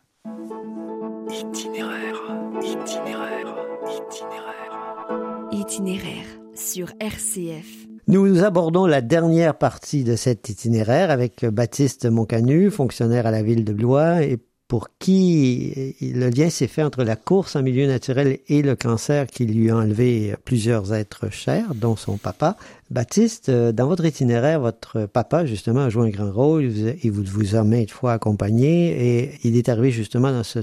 Itinéraire, 1.30 2.16
itinéraire, 2.62 3.54
itinéraire. 3.84 5.48
Itinéraire 5.52 6.24
sur 6.54 6.90
RCF. 6.98 7.86
Nous 8.06 8.42
abordons 8.42 8.86
la 8.86 9.02
dernière 9.02 9.58
partie 9.58 10.02
de 10.02 10.16
cet 10.16 10.48
itinéraire 10.48 11.10
avec 11.10 11.44
Baptiste 11.44 12.06
Moncanu, 12.06 12.70
fonctionnaire 12.70 13.26
à 13.26 13.30
la 13.30 13.42
ville 13.42 13.66
de 13.66 13.74
Blois 13.74 14.22
et 14.22 14.38
pour 14.68 14.90
qui 14.98 15.96
le 16.02 16.28
lien 16.28 16.50
s'est 16.50 16.66
fait 16.66 16.82
entre 16.82 17.02
la 17.02 17.16
course 17.16 17.56
en 17.56 17.62
milieu 17.62 17.86
naturel 17.86 18.38
et 18.48 18.60
le 18.60 18.76
cancer 18.76 19.26
qui 19.26 19.46
lui 19.46 19.70
a 19.70 19.76
enlevé 19.76 20.34
plusieurs 20.44 20.92
êtres 20.92 21.30
chers, 21.30 21.74
dont 21.74 21.96
son 21.96 22.18
papa. 22.18 22.56
Baptiste, 22.90 23.48
euh, 23.48 23.72
dans 23.72 23.88
votre 23.88 24.04
itinéraire, 24.04 24.60
votre 24.60 25.06
papa, 25.06 25.46
justement, 25.46 25.80
a 25.80 25.88
joué 25.88 26.08
un 26.08 26.10
grand 26.10 26.30
rôle. 26.30 26.64
Il 27.02 27.10
vous 27.10 27.24
vous 27.24 27.54
a 27.54 27.64
maintes 27.64 27.90
fois 27.90 28.12
accompagné 28.12 29.22
et 29.22 29.38
il 29.42 29.56
est 29.56 29.70
arrivé 29.70 29.90
justement 29.90 30.30
dans 30.30 30.44
ce, 30.44 30.60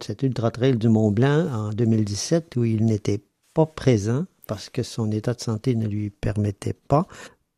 cet 0.00 0.22
ultra-trail 0.22 0.76
du 0.76 0.90
Mont-Blanc 0.90 1.48
en 1.50 1.70
2017 1.70 2.56
où 2.56 2.64
il 2.64 2.84
n'était 2.84 3.22
pas 3.54 3.66
présent 3.66 4.26
parce 4.46 4.68
que 4.68 4.82
son 4.82 5.10
état 5.10 5.34
de 5.34 5.40
santé 5.40 5.74
ne 5.74 5.86
lui 5.86 6.10
permettait 6.10 6.76
pas. 6.88 7.06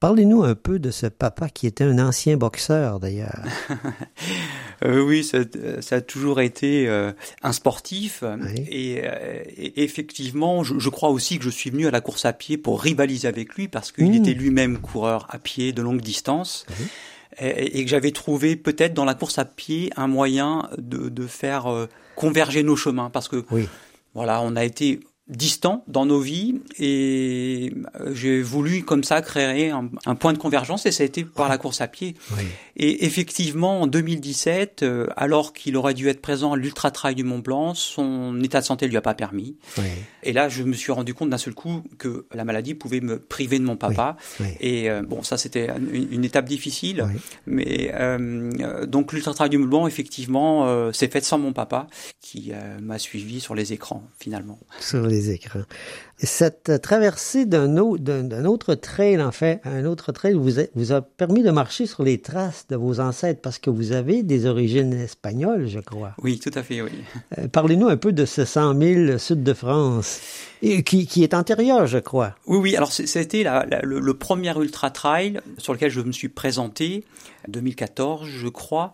Parlez-nous 0.01 0.45
un 0.45 0.55
peu 0.55 0.79
de 0.79 0.91
ce 0.93 1.07
papa 1.07 1.49
qui 1.49 1.67
était 1.67 1.83
un 1.85 1.99
ancien 1.99 2.37
boxeur 2.37 3.01
d'ailleurs. 3.01 3.43
Euh, 4.85 5.03
oui, 5.03 5.25
ça, 5.25 5.39
ça 5.81 5.97
a 5.97 6.01
toujours 6.01 6.41
été 6.41 6.87
euh, 6.87 7.11
un 7.43 7.51
sportif. 7.53 8.23
Oui. 8.23 8.65
Et, 8.71 9.01
euh, 9.03 9.43
et 9.57 9.83
effectivement, 9.83 10.63
je, 10.63 10.79
je 10.79 10.89
crois 10.89 11.09
aussi 11.09 11.39
que 11.39 11.45
je 11.45 11.51
suis 11.51 11.71
venu 11.71 11.89
à 11.89 11.91
la 11.91 12.01
course 12.01 12.25
à 12.27 12.33
pied 12.33 12.57
pour 12.59 12.81
rivaliser 12.81 13.27
avec 13.27 13.55
lui 13.57 13.67
parce 13.67 13.91
qu'il 13.91 14.09
Mmh. 14.09 14.15
était 14.15 14.35
lui-même 14.35 14.79
coureur 14.79 15.27
à 15.31 15.39
pied 15.41 15.73
de 15.73 15.83
longue 15.83 16.01
distance. 16.01 16.65
Et, 17.41 17.81
et 17.81 17.85
que 17.85 17.91
j'avais 17.91 18.13
trouvé 18.13 18.55
peut-être 18.55 18.95
dans 18.95 19.05
la 19.05 19.15
course 19.15 19.39
à 19.41 19.45
pied 19.45 19.91
un 19.97 20.07
moyen 20.07 20.69
de, 20.79 21.09
de 21.09 21.27
faire 21.27 21.89
converger 22.15 22.63
nos 22.63 22.77
chemins 22.77 23.11
parce 23.11 23.27
que 23.27 23.45
Oui. 23.51 23.69
voilà, 24.15 24.41
on 24.43 24.55
a 24.55 24.65
été 24.65 25.01
distants 25.29 25.85
dans 25.89 26.07
nos 26.07 26.21
vies 26.21 26.61
et 26.79 27.75
euh, 28.01 28.15
j'ai 28.15 28.41
voulu 28.41 28.83
comme 28.83 29.05
ça 29.05 29.21
créer 29.21 29.71
un, 29.71 29.91
un, 30.07 30.15
point 30.15 30.33
de 30.33 30.39
convergence 30.39 30.87
et 30.87 30.93
ça 30.93 31.03
a 31.03 31.07
été 31.07 31.25
par 31.25 31.49
la 31.49 31.59
course 31.59 31.81
à 31.81 31.89
pied. 31.89 32.15
Oui. 32.37 32.45
Et 32.77 33.05
effectivement, 33.05 33.83
en 33.83 33.87
2017, 33.89 34.83
euh, 34.83 35.07
alors 35.17 35.53
qu'il 35.53 35.77
aurait 35.77 35.95
dû 35.95 36.09
être 36.09 36.23
présent 36.23 36.53
à 36.53 36.57
l'Ultra 36.57 36.93
Trail 36.93 37.17
du 37.17 37.25
Mont 37.25 37.41
Blanc, 37.41 37.75
son 37.75 38.41
état 38.43 38.61
de 38.61 38.65
santé 38.65 38.87
lui 38.87 38.97
a 38.97 39.01
pas 39.01 39.15
permis. 39.15 39.57
Oui. 39.77 39.85
Et 40.23 40.33
là, 40.33 40.49
je 40.49 40.63
me 40.63 40.75
suis 40.75 40.93
rendu 40.93 41.13
compte 41.13 41.29
d'un 41.31 41.39
seul 41.39 41.55
coup 41.55 41.83
que 41.99 42.27
la 42.33 42.45
maladie 42.45 42.75
pouvait 42.75 43.01
me 43.01 43.19
priver 43.19 43.59
de 43.59 43.65
mon 43.65 43.77
papa. 43.77 44.17
Oui. 44.39 44.47
Et 44.61 44.89
euh, 44.91 45.03
bon, 45.03 45.25
ça 45.25 45.37
c'était 45.37 45.69
une, 45.69 46.13
une, 46.13 46.25
étape 46.25 46.45
difficile, 46.45 47.05
mais 47.47 47.91
euh, 47.95 48.87
donc 48.87 49.13
l'Ultra 49.13 49.35
Trail 49.35 49.51
du 49.51 49.59
Mont 49.59 49.67
Blanc, 49.67 49.87
effectivement, 49.87 50.93
s'est 50.93 51.09
fait 51.09 51.25
sans 51.25 51.39
mon 51.39 51.53
papa, 51.53 51.89
qui 52.21 52.53
m'a 52.81 52.99
suivi 52.99 53.41
sur 53.41 53.55
les 53.55 53.73
écrans 53.73 54.05
finalement. 54.19 54.59
Sur 54.81 55.07
les 55.07 55.18
écrans. 55.19 55.63
Cette 56.21 56.83
traversée 56.83 57.47
d'un 57.47 57.77
autre, 57.77 58.75
trail, 58.75 59.23
en 59.23 59.31
fait, 59.31 59.61
un 59.65 59.85
autre 59.85 60.11
trail 60.11 60.35
vous 60.35 60.59
a, 60.59 60.65
vous 60.75 60.93
a 60.93 61.01
permis 61.01 61.43
de 61.43 61.51
marcher 61.53 61.87
sur 61.87 62.03
les 62.03 62.19
traces 62.19 62.67
de 62.69 62.75
vos 62.75 62.99
ancêtres 62.99 63.41
parce 63.41 63.61
que 63.61 63.71
vous 63.71 63.93
avez 63.93 64.25
des 64.25 64.47
origines 64.47 64.93
espagnoles, 64.95 65.69
je 65.69 65.79
crois. 65.79 66.15
Oui, 66.21 66.41
tout 66.41 66.51
à 66.55 66.65
fait, 66.65 66.83
oui. 66.83 66.91
Euh, 67.39 67.47
Parlez-nous 67.47 67.87
un 67.87 67.97
peu 67.97 68.13
de 68.13 68.25
ce 68.25 68.45
100 68.45 68.81
000 68.81 69.19
sud 69.19 69.45
de 69.45 69.55
France, 69.55 70.21
et 70.61 70.83
qui, 70.83 71.07
qui 71.07 71.23
est 71.23 71.35
antérieur, 71.35 71.87
je 71.87 71.99
crois. 71.99 72.35
Oui, 72.47 72.59
oui. 72.59 72.77
Alors, 72.77 72.91
c'était 72.91 73.45
le, 73.85 74.01
le, 74.01 74.15
premier 74.15 74.57
ultra 74.59 74.91
trail 74.91 75.41
sur 75.57 75.73
lequel 75.73 75.93
je 75.93 76.01
me 76.01 76.11
suis 76.11 76.29
présenté, 76.29 77.05
2014, 77.47 78.27
je 78.27 78.49
crois. 78.49 78.91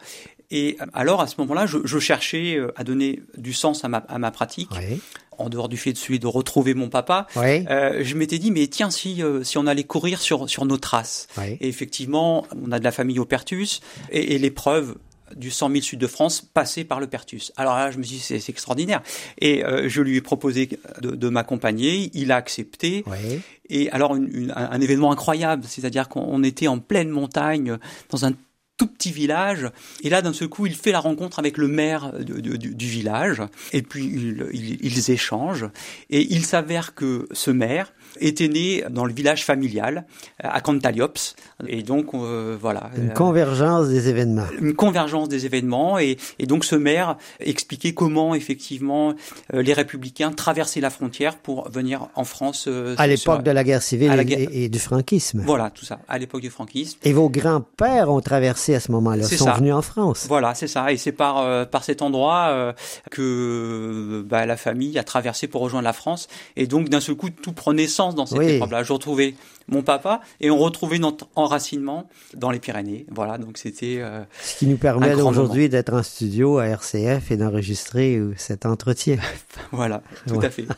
Et 0.51 0.77
alors, 0.93 1.23
à 1.23 1.27
ce 1.27 1.37
moment-là, 1.39 1.65
je, 1.65 1.79
je, 1.85 1.99
cherchais 1.99 2.61
à 2.77 2.85
donner 2.85 3.23
du 3.39 3.55
sens 3.55 3.83
à 3.83 3.89
ma, 3.89 3.99
à 3.99 4.19
ma 4.19 4.31
pratique. 4.31 4.71
Oui 4.79 5.01
en 5.39 5.49
dehors 5.49 5.69
du 5.69 5.77
fait 5.77 5.93
de 5.93 5.99
celui 5.99 6.19
de 6.19 6.27
retrouver 6.27 6.75
mon 6.75 6.89
papa, 6.89 7.27
oui. 7.37 7.65
euh, 7.71 8.01
je 8.03 8.15
m'étais 8.15 8.39
dit 8.39 8.51
mais 8.51 8.67
tiens 8.67 8.91
si 8.91 9.23
euh, 9.23 9.43
si 9.45 9.59
on 9.59 9.67
allait 9.67 9.85
courir 9.85 10.21
sur 10.21 10.49
sur 10.49 10.65
nos 10.65 10.77
traces. 10.77 11.29
Oui. 11.39 11.57
Et 11.61 11.69
effectivement, 11.69 12.47
on 12.65 12.73
a 12.73 12.79
de 12.79 12.85
la 12.85 12.93
famille 12.93 13.19
au 13.19 13.25
Pertus 13.25 13.81
et, 14.11 14.35
et 14.35 14.39
l'épreuve 14.39 14.97
du 15.35 15.51
100 15.51 15.71
000 15.71 15.81
Sud 15.83 15.99
de 15.99 16.07
France 16.07 16.43
passait 16.43 16.85
par 16.85 17.01
le 17.01 17.07
Pertus. 17.07 17.53
Alors 17.57 17.75
là, 17.75 17.91
je 17.91 17.99
me 17.99 18.03
suis 18.03 18.17
dit, 18.17 18.23
c'est 18.23 18.49
extraordinaire. 18.49 19.03
Et 19.41 19.65
euh, 19.65 19.89
je 19.89 20.03
lui 20.03 20.17
ai 20.17 20.21
proposé 20.21 20.69
de, 21.01 21.11
de 21.13 21.29
m'accompagner. 21.29 22.11
Il 22.15 22.31
a 22.31 22.37
accepté. 22.37 23.05
Oui. 23.07 23.41
Et 23.71 23.91
alors, 23.91 24.15
une, 24.15 24.29
une, 24.33 24.51
un, 24.53 24.71
un, 24.71 24.81
événement 24.81 25.11
incroyable, 25.11 25.65
c'est-à-dire 25.67 26.09
qu'on 26.09 26.43
était 26.43 26.69
en 26.69 26.79
pleine 26.79 27.09
montagne, 27.09 27.79
dans 28.11 28.27
un 28.27 28.33
tout 28.77 28.87
petit 28.87 29.13
village. 29.13 29.71
Et 30.03 30.11
là, 30.11 30.23
d'un 30.23 30.33
seul 30.33 30.49
coup, 30.49 30.67
il 30.67 30.75
fait 30.75 30.93
la 30.93 31.01
rencontre 31.01 31.39
avec 31.39 31.59
le 31.59 31.69
maire 31.69 32.13
du, 32.19 32.87
village. 32.87 33.43
Et 33.73 33.83
puis, 33.83 34.05
ils, 34.05 35.11
échangent. 35.11 35.69
Et 36.11 36.33
il 36.35 36.45
s'avère 36.45 36.95
que 36.95 37.29
ce 37.33 37.51
maire 37.51 37.93
était 38.21 38.49
né 38.49 38.85
dans 38.91 39.05
le 39.05 39.13
village 39.13 39.45
familial, 39.45 40.05
à 40.43 40.61
Cantaliops. 40.61 41.37
Et 41.67 41.83
donc, 41.83 42.15
euh, 42.15 42.57
voilà. 42.61 42.91
Une 42.97 43.13
convergence 43.13 43.89
des 43.89 44.09
événements. 44.09 44.47
Une 44.61 44.75
convergence 44.75 45.29
des 45.29 45.47
événements. 45.47 45.99
Et, 45.99 46.17
et 46.39 46.47
donc, 46.47 46.65
ce 46.65 46.77
maire 46.77 47.17
expliquait 47.41 47.95
comment, 47.95 48.35
effectivement, 48.35 49.15
euh, 49.53 49.63
les 49.63 49.73
républicains 49.73 50.33
traversaient 50.33 50.81
la 50.81 50.91
frontière 50.91 51.37
pour 51.37 51.71
venir 51.71 52.09
en 52.15 52.25
France. 52.25 52.67
Euh, 52.69 52.95
à 52.99 53.07
l'époque 53.07 53.43
de 53.43 53.51
la 53.51 53.65
guerre 53.65 53.83
civile 53.83 54.09
la 54.09 54.25
guerre... 54.25 54.39
Et, 54.39 54.65
et, 54.65 54.69
du 54.69 54.79
franquisme. 54.79 55.43
Voilà, 55.45 55.71
tout 55.71 55.85
ça, 55.85 56.01
à 56.09 56.19
l'époque 56.19 56.41
du 56.41 56.51
franquisme. 56.51 56.99
Et 57.05 57.13
vos 57.13 57.29
grands-pères 57.29 58.11
ont 58.11 58.21
traversé 58.21 58.75
à 58.75 58.81
ce 58.81 58.93
moment-là, 58.93 59.25
sont 59.25 59.45
ça. 59.45 59.53
venus 59.53 59.75
en 59.75 59.83
France. 59.83 60.27
Voilà, 60.29 60.55
c'est 60.55 60.69
ça. 60.69 60.93
Et 60.93 60.97
c'est 60.97 61.13
par, 61.13 61.39
euh, 61.39 61.65
par 61.65 61.85
cet 61.85 62.03
endroit 62.03 62.49
euh, 62.49 62.73
que 63.11 64.25
bah, 64.27 64.47
la 64.47 64.57
famille 64.57 64.99
a 64.99 65.05
traversé 65.05 65.47
pour 65.47 65.63
rejoindre 65.63 65.85
la 65.85 65.93
France. 65.93 66.29
Et 66.57 66.67
donc, 66.67 66.89
d'un 66.89 67.01
seul 67.01 67.15
coup, 67.15 67.31
tout 67.31 67.53
prenait 67.53 67.87
sens 67.87 68.04
dans 68.13 68.27
cette 68.27 68.39
oui. 68.39 68.53
épreuve-là. 68.55 68.83
Je 68.83 68.93
retrouvais 68.93 69.35
mon 69.69 69.83
papa 69.83 70.21
et 70.41 70.51
on 70.51 70.59
retrouvait 70.59 70.99
notre 70.99 71.29
enracinement 71.37 72.09
dans 72.35 72.51
les 72.51 72.59
Pyrénées. 72.59 73.07
Voilà, 73.11 73.39
donc 73.39 73.57
c'était. 73.57 73.99
Euh, 74.01 74.23
Ce 74.43 74.59
qui 74.59 74.67
nous 74.67 74.77
permet 74.77 75.15
aujourd'hui 75.15 75.71
d'être 75.71 75.95
en 75.95 76.03
studio 76.03 76.59
à 76.59 76.67
RCF 76.67 77.31
et 77.31 77.37
d'enregistrer 77.37 78.21
cet 78.37 78.67
entretien. 78.67 79.17
voilà, 79.73 80.03
tout 80.27 80.35
ouais. 80.35 80.47
à 80.47 80.51
fait. 80.51 80.67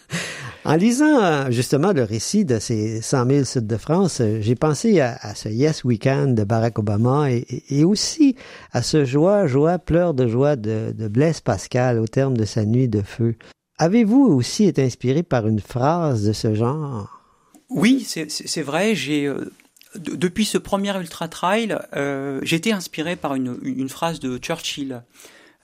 En 0.67 0.75
lisant 0.75 1.49
justement 1.53 1.93
le 1.93 2.03
récit 2.03 2.45
de 2.45 2.59
ces 2.59 3.01
100 3.01 3.27
000 3.31 3.45
Sud 3.45 3.69
de 3.69 3.77
France, 3.77 4.21
j'ai 4.41 4.57
pensé 4.57 5.01
à, 5.01 5.17
à, 5.21 5.37
ce 5.37 5.49
Yes 5.49 5.85
Weekend 5.85 6.35
de 6.35 6.43
Barack 6.43 6.81
Obama 6.81 7.31
et, 7.31 7.47
et, 7.69 7.85
aussi 7.85 8.35
à 8.73 8.83
ce 8.83 9.05
joie, 9.05 9.47
joie, 9.47 9.79
pleurs 9.79 10.13
de 10.13 10.27
joie 10.27 10.57
de, 10.57 10.93
de 10.93 11.07
Blaise 11.07 11.41
Pascal 11.41 12.01
au 12.01 12.09
terme 12.09 12.37
de 12.37 12.45
sa 12.45 12.65
nuit 12.65 12.89
de 12.89 13.01
feu. 13.01 13.37
Avez-vous 13.79 14.25
aussi 14.25 14.65
été 14.65 14.83
inspiré 14.83 15.23
par 15.23 15.47
une 15.47 15.61
phrase 15.61 16.25
de 16.25 16.33
ce 16.33 16.55
genre? 16.55 17.21
Oui, 17.69 18.07
c'est 18.07 18.63
vrai. 18.63 18.95
J'ai 18.95 19.27
euh, 19.27 19.53
depuis 19.97 20.45
ce 20.45 20.59
premier 20.59 20.97
ultra 20.97 21.29
trail, 21.29 21.79
euh, 21.95 22.41
j'ai 22.43 22.57
été 22.57 22.73
inspiré 22.73 23.17
par 23.17 23.35
une, 23.35 23.59
une, 23.63 23.89
phrase 23.89 24.21
de 24.21 24.39
Churchill. 24.39 25.03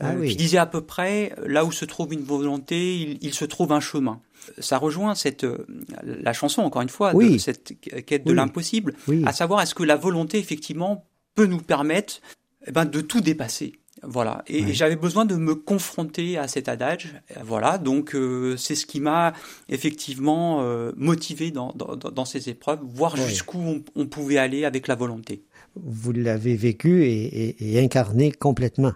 Ah 0.00 0.14
oui. 0.18 0.30
qui 0.30 0.36
disait 0.36 0.58
à 0.58 0.66
peu 0.66 0.80
près 0.80 1.32
là 1.46 1.64
où 1.64 1.70
se 1.70 1.84
trouve 1.84 2.12
une 2.12 2.24
volonté, 2.24 2.96
il, 2.98 3.18
il 3.20 3.32
se 3.34 3.44
trouve 3.44 3.70
un 3.70 3.78
chemin 3.78 4.20
ça 4.58 4.78
rejoint 4.78 5.14
cette 5.14 5.46
la 6.02 6.32
chanson 6.32 6.62
encore 6.62 6.82
une 6.82 6.88
fois 6.88 7.14
oui. 7.14 7.34
de 7.34 7.38
cette 7.38 7.80
quête 7.80 8.24
de 8.24 8.30
oui. 8.30 8.36
l'impossible, 8.36 8.94
à 9.24 9.32
savoir 9.32 9.60
est-ce 9.60 9.74
que 9.74 9.82
la 9.82 9.96
volonté 9.96 10.38
effectivement 10.38 11.06
peut 11.34 11.46
nous 11.46 11.60
permettre 11.60 12.20
eh 12.66 12.72
ben, 12.72 12.84
de 12.84 13.00
tout 13.00 13.20
dépasser? 13.20 13.74
Voilà. 14.02 14.42
Et, 14.46 14.60
et 14.60 14.72
j'avais 14.74 14.96
besoin 14.96 15.24
de 15.24 15.36
me 15.36 15.54
confronter 15.54 16.38
à 16.38 16.48
cet 16.48 16.68
adage. 16.68 17.14
Voilà. 17.42 17.78
Donc 17.78 18.14
euh, 18.14 18.56
c'est 18.56 18.74
ce 18.74 18.86
qui 18.86 19.00
m'a 19.00 19.32
effectivement 19.68 20.62
euh, 20.62 20.92
motivé 20.96 21.50
dans, 21.50 21.72
dans, 21.74 21.96
dans, 21.96 22.24
ces 22.24 22.48
épreuves, 22.48 22.80
voir 22.82 23.16
jusqu'où 23.16 23.58
on, 23.58 23.84
on, 23.94 24.06
pouvait 24.06 24.38
aller 24.38 24.64
avec 24.64 24.88
la 24.88 24.94
volonté. 24.94 25.44
Vous 25.76 26.12
l'avez 26.12 26.54
vécu 26.54 27.04
et, 27.04 27.46
et, 27.48 27.76
et 27.76 27.82
incarné 27.82 28.32
complètement. 28.32 28.92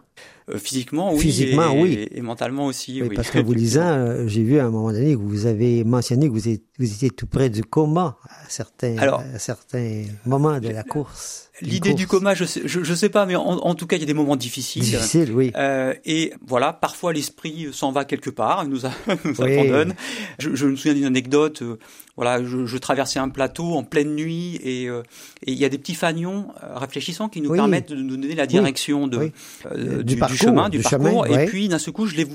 Euh, 0.49 0.59
physiquement, 0.59 1.13
oui. 1.13 1.21
Physiquement, 1.21 1.73
et, 1.73 1.83
oui. 1.83 2.09
Et, 2.13 2.21
mentalement 2.21 2.67
aussi, 2.67 3.03
oui. 3.03 3.11
Parce 3.17 3.31
que 3.31 3.41
vous 3.41 3.53
lisant, 3.55 3.83
euh, 3.83 4.29
j'ai 4.29 4.45
vu 4.45 4.61
à 4.61 4.67
un 4.67 4.71
moment 4.71 4.93
donné 4.93 5.15
que 5.15 5.19
vous 5.19 5.47
avez 5.47 5.83
mentionné 5.83 6.29
que 6.29 6.33
vous, 6.33 6.49
êtes, 6.49 6.63
vous 6.79 6.93
étiez 6.93 7.11
tout 7.11 7.27
près 7.27 7.51
du 7.51 7.65
coma 7.65 8.17
à 8.25 8.49
certains, 8.49 8.97
Alors, 8.99 9.21
à 9.35 9.39
certains 9.41 10.05
moments 10.25 10.61
de 10.61 10.69
la 10.69 10.85
course. 10.85 11.51
L'idée 11.63 11.95
du 11.95 12.07
coma, 12.07 12.35
je 12.35 12.45
sais, 12.45 12.63
je, 12.65 12.85
je 12.85 12.95
sais 12.95 13.09
pas, 13.09 13.27
mais 13.27 13.35
en, 13.35 13.45
en, 13.45 13.75
tout 13.75 13.89
cas, 13.89 13.97
il 13.97 14.01
y 14.01 14.03
a 14.05 14.07
des 14.07 14.15
moments 14.15 14.37
difficiles. 14.37 14.83
Difficiles, 14.83 15.33
oui. 15.33 15.51
Euh, 15.57 15.95
et 16.05 16.33
voilà, 16.47 16.73
parfois 16.73 17.13
l'esprit 17.13 17.69
s'en 17.73 17.91
va 17.91 18.05
quelque 18.05 18.31
part, 18.31 18.63
il 18.65 18.71
nous, 18.71 18.87
a, 18.87 18.91
nous 19.25 19.41
oui. 19.41 19.59
abandonne. 19.59 19.95
Je, 20.39 20.55
je, 20.55 20.67
me 20.67 20.77
souviens 20.77 20.95
d'une 20.95 21.07
anecdote. 21.07 21.63
Euh, 21.63 21.79
voilà, 22.17 22.43
je, 22.43 22.65
je, 22.65 22.79
traversais 22.79 23.19
un 23.19 23.29
plateau 23.29 23.75
en 23.75 23.85
pleine 23.85 24.15
nuit 24.15 24.59
et, 24.63 24.89
euh, 24.89 25.03
et 25.45 25.53
il 25.53 25.59
y 25.59 25.65
a 25.65 25.69
des 25.69 25.79
petits 25.79 25.95
fanions 25.95 26.49
euh, 26.63 26.79
réfléchissants 26.79 27.29
qui 27.29 27.41
nous 27.41 27.51
oui. 27.51 27.59
permettent 27.59 27.91
de 27.91 27.97
nous 27.97 28.17
donner 28.17 28.35
la 28.35 28.47
direction 28.47 29.05
oui. 29.05 29.11
de, 29.11 29.19
oui. 29.19 29.33
Euh, 29.73 29.99
du, 29.99 30.15
du, 30.15 30.17
parcours, 30.17 30.37
du, 30.37 30.43
chemin, 30.43 30.69
du, 30.69 30.79
du 30.79 30.83
parcours. 30.83 31.27
Chemin, 31.27 31.43
et 31.43 31.47
puis 31.47 31.69
d'un 31.69 31.79
seul 31.79 31.93
coup, 31.93 32.07
je 32.07 32.17
les 32.17 32.27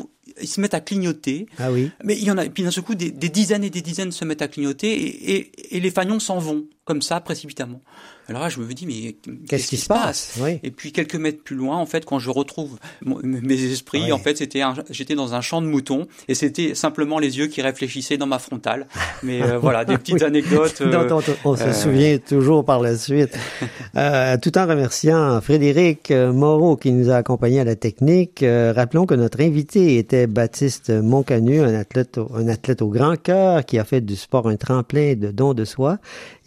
ils 0.41 0.48
se 0.48 0.62
mettent 0.62 0.74
à 0.74 0.80
clignoter. 0.80 1.48
Ah 1.60 1.72
oui. 1.72 1.91
Mais 2.04 2.17
il 2.17 2.24
y 2.24 2.32
en 2.32 2.38
a, 2.38 2.46
et 2.46 2.50
puis 2.50 2.63
d'un 2.63 2.72
seul 2.72 2.84
coup, 2.84 2.96
des, 2.96 3.12
des, 3.12 3.30
dizaines 3.30 3.63
et 3.63 3.70
des 3.70 3.82
dizaines 3.82 4.12
se 4.12 4.24
mettent 4.24 4.41
à 4.41 4.48
clignoter 4.48 4.91
et, 4.91 5.36
et, 5.36 5.76
et 5.78 5.80
les 5.80 5.91
fanions 5.91 6.20
s'en 6.20 6.38
vont 6.38 6.65
comme 6.86 7.02
ça 7.02 7.20
précipitamment. 7.22 7.82
Alors 8.28 8.44
là, 8.44 8.50
je 8.50 8.60
me 8.60 8.74
dis, 8.74 8.86
mais 8.86 9.17
qu'est-ce 9.48 9.65
qu 9.65 9.70
qui, 9.72 9.78
se 9.78 9.88
passe, 9.88 10.34
passe 10.36 10.39
oui. 10.41 10.60
Et 10.63 10.72
puis 10.72 10.91
quelques 10.94 11.15
mètres 11.15 11.44
plus 11.44 11.56
loin, 11.56 11.78
en 11.78 11.86
fait, 11.86 12.06
quand 12.06 12.17
je 12.17 12.30
retrouve 12.30 12.78
mes 13.04 13.63
esprits, 13.65 14.04
oui. 14.04 14.12
en 14.12 14.20
fait, 14.20 14.38
c'était 14.38 14.62
j'étais 14.89 15.15
dans 15.15 15.34
un 15.34 15.41
champ 15.41 15.62
de 15.62 15.67
moutons 15.67 16.08
et 16.28 16.36
c'était 16.36 16.74
simplement 16.74 17.20
les 17.20 17.38
yeux 17.38 17.48
qui 17.48 17.62
réfléchissaient 17.62 18.17
dans 18.17 18.28
ma 18.28 18.39
frontale. 18.39 18.88
Mais 19.22 19.41
euh, 19.41 19.58
voilà, 19.58 19.84
des 19.86 19.98
petites 19.98 20.22
oui. 20.22 20.24
anecdotes. 20.24 20.82
Euh, 20.82 21.08
dont 21.08 21.22
on, 21.44 21.52
on 21.52 21.56
se 21.58 21.63
euh... 21.63 21.74
souvient 21.74 22.17
toujours 22.20 22.63
par 22.63 22.80
la 22.80 22.98
suite. 22.98 23.38
Euh, 23.98 24.38
tout 24.41 24.58
en 24.58 24.65
remerciant 24.65 25.41
Frédéric 25.41 26.12
Moreau 26.12 26.78
qui 26.78 26.94
nous 26.94 27.10
a 27.10 27.15
accompagnés 27.15 27.60
à 27.60 27.65
la 27.65 27.76
technique, 27.76 28.41
euh, 28.41 28.72
rappelons 28.74 29.06
que 29.06 29.15
notre 29.15 29.41
invité 29.41 29.98
était 29.98 30.28
Baptiste 30.28 30.89
Moncanu, 30.89 31.60
un 31.60 31.74
athlète, 31.74 32.17
un 32.34 32.48
athlète 32.48 32.82
au 32.82 32.88
grand 32.88 33.22
cœur 33.22 33.65
qui 33.65 33.78
a 33.78 33.84
fait 33.84 34.00
du 34.00 34.15
sport 34.15 34.48
un 34.48 34.56
tremplin 34.56 35.15
de 35.15 35.32
don 35.32 35.54
de 35.54 35.65
soi. 35.65 35.98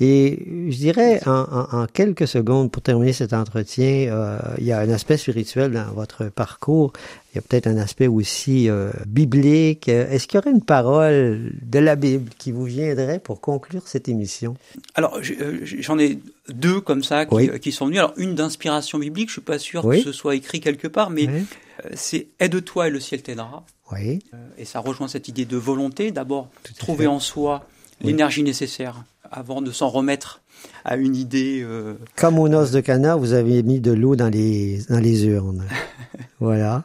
Et 0.01 0.24
je 0.71 0.77
dirais 0.77 1.21
en, 1.27 1.31
en 1.31 1.65
en 1.75 1.87
quelques 1.87 2.29
secondes 2.29 2.71
pour 2.71 2.83
terminer 2.83 3.13
cet 3.13 3.33
entretien, 3.33 4.09
euh, 4.11 4.39
il 4.59 4.65
y 4.65 4.73
a 4.73 4.79
un 4.79 4.91
aspect 4.91 5.17
spirituel 5.17 5.73
dans 5.73 5.93
votre 5.93 6.27
parcours. 6.27 6.93
Il 7.33 7.37
y 7.37 7.39
a 7.39 7.43
peut-être 7.43 7.67
un 7.67 7.79
aspect 7.79 8.07
aussi 8.07 8.69
euh, 8.69 8.91
biblique. 9.07 9.89
Est-ce 9.89 10.29
qu'il 10.29 10.39
y 10.39 10.39
aurait 10.39 10.53
une 10.53 10.63
parole 10.63 11.53
de 11.63 11.79
la 11.79 11.97
Bible 11.97 12.31
qui 12.39 12.53
vous 12.53 12.65
viendrait 12.65 13.19
pour 13.19 13.41
conclure 13.41 13.89
cette 13.89 14.09
émission? 14.09 14.57
Alors, 14.95 15.19
euh, 15.19 15.61
j'en 15.63 15.99
ai 15.99 16.19
deux 16.49 16.81
comme 16.81 17.03
ça 17.03 17.27
qui, 17.27 17.35
oui. 17.35 17.61
qui, 17.61 17.73
sont 17.73 17.87
venus. 17.87 17.99
Alors, 17.99 18.15
une 18.17 18.35
d'inspiration 18.35 18.99
biblique, 18.99 19.29
je 19.29 19.35
suis 19.35 19.41
pas 19.41 19.59
sûr 19.59 19.85
oui. 19.85 19.99
que 19.99 20.05
ce 20.05 20.13
soit 20.13 20.37
écrit 20.37 20.61
quelque 20.61 20.87
part, 20.87 21.11
mais 21.11 21.27
oui. 21.27 21.47
c'est 21.95 22.29
aide-toi 22.39 22.89
et 22.89 22.91
le 22.91 23.01
ciel 23.01 23.23
t'aidera. 23.23 23.65
Oui. 23.93 24.21
Et 24.57 24.65
ça 24.65 24.79
rejoint 24.81 25.09
cette 25.09 25.29
idée 25.29 25.45
de 25.45 25.57
volonté. 25.57 26.13
D'abord, 26.13 26.49
trouver 26.79 27.07
en 27.07 27.21
soi 27.21 27.67
l'énergie 28.01 28.43
nécessaire 28.43 29.03
avant 29.35 29.61
de 29.61 29.73
s'en 29.73 29.89
remettre 29.89 30.43
à 30.85 30.97
une 30.97 31.17
idée. 31.17 31.61
Euh... 31.63 31.95
Comme 32.17 32.39
aux 32.39 32.49
noces 32.49 32.71
de 32.71 32.81
Cana, 32.81 33.17
vous 33.17 33.33
avez 33.33 33.63
mis 33.63 33.81
de 33.81 33.93
l'eau 33.93 34.17
dans 34.17 34.29
les, 34.29 34.79
dans 34.89 35.01
les 35.01 35.27
urnes. 35.27 35.65
voilà. 36.41 36.85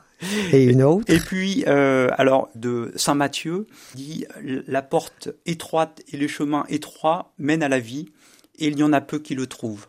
Et 0.52 0.66
une 0.66 0.84
autre. 0.84 1.06
Et 1.08 1.20
puis, 1.20 1.64
euh, 1.68 2.10
alors, 2.18 2.50
de 2.56 2.92
Saint 2.96 3.16
Matthieu, 3.16 3.68
dit 3.96 4.26
La 4.68 4.82
porte 4.82 5.30
étroite 5.46 6.02
et 6.12 6.18
le 6.18 6.28
chemin 6.28 6.66
étroit 6.68 7.34
mènent 7.38 7.64
à 7.64 7.70
la 7.70 7.80
vie, 7.80 8.10
et 8.58 8.68
il 8.68 8.78
y 8.78 8.84
en 8.84 8.92
a 8.92 9.00
peu 9.00 9.20
qui 9.20 9.36
le 9.36 9.48
trouvent. 9.48 9.88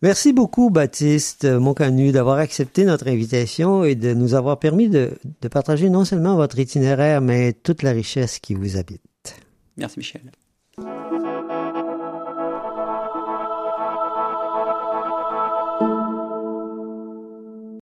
Merci 0.00 0.32
beaucoup, 0.32 0.70
Baptiste 0.70 1.44
Moncanu, 1.44 2.12
d'avoir 2.12 2.38
accepté 2.38 2.84
notre 2.84 3.08
invitation 3.08 3.84
et 3.84 3.96
de 3.96 4.14
nous 4.14 4.34
avoir 4.34 4.58
permis 4.58 4.88
de, 4.88 5.12
de 5.40 5.48
partager 5.48 5.90
non 5.90 6.04
seulement 6.04 6.36
votre 6.36 6.58
itinéraire, 6.58 7.20
mais 7.20 7.52
toute 7.52 7.82
la 7.82 7.90
richesse 7.90 8.38
qui 8.38 8.54
vous 8.54 8.76
habite. 8.76 9.02
Merci, 9.76 9.98
Michel. 9.98 10.22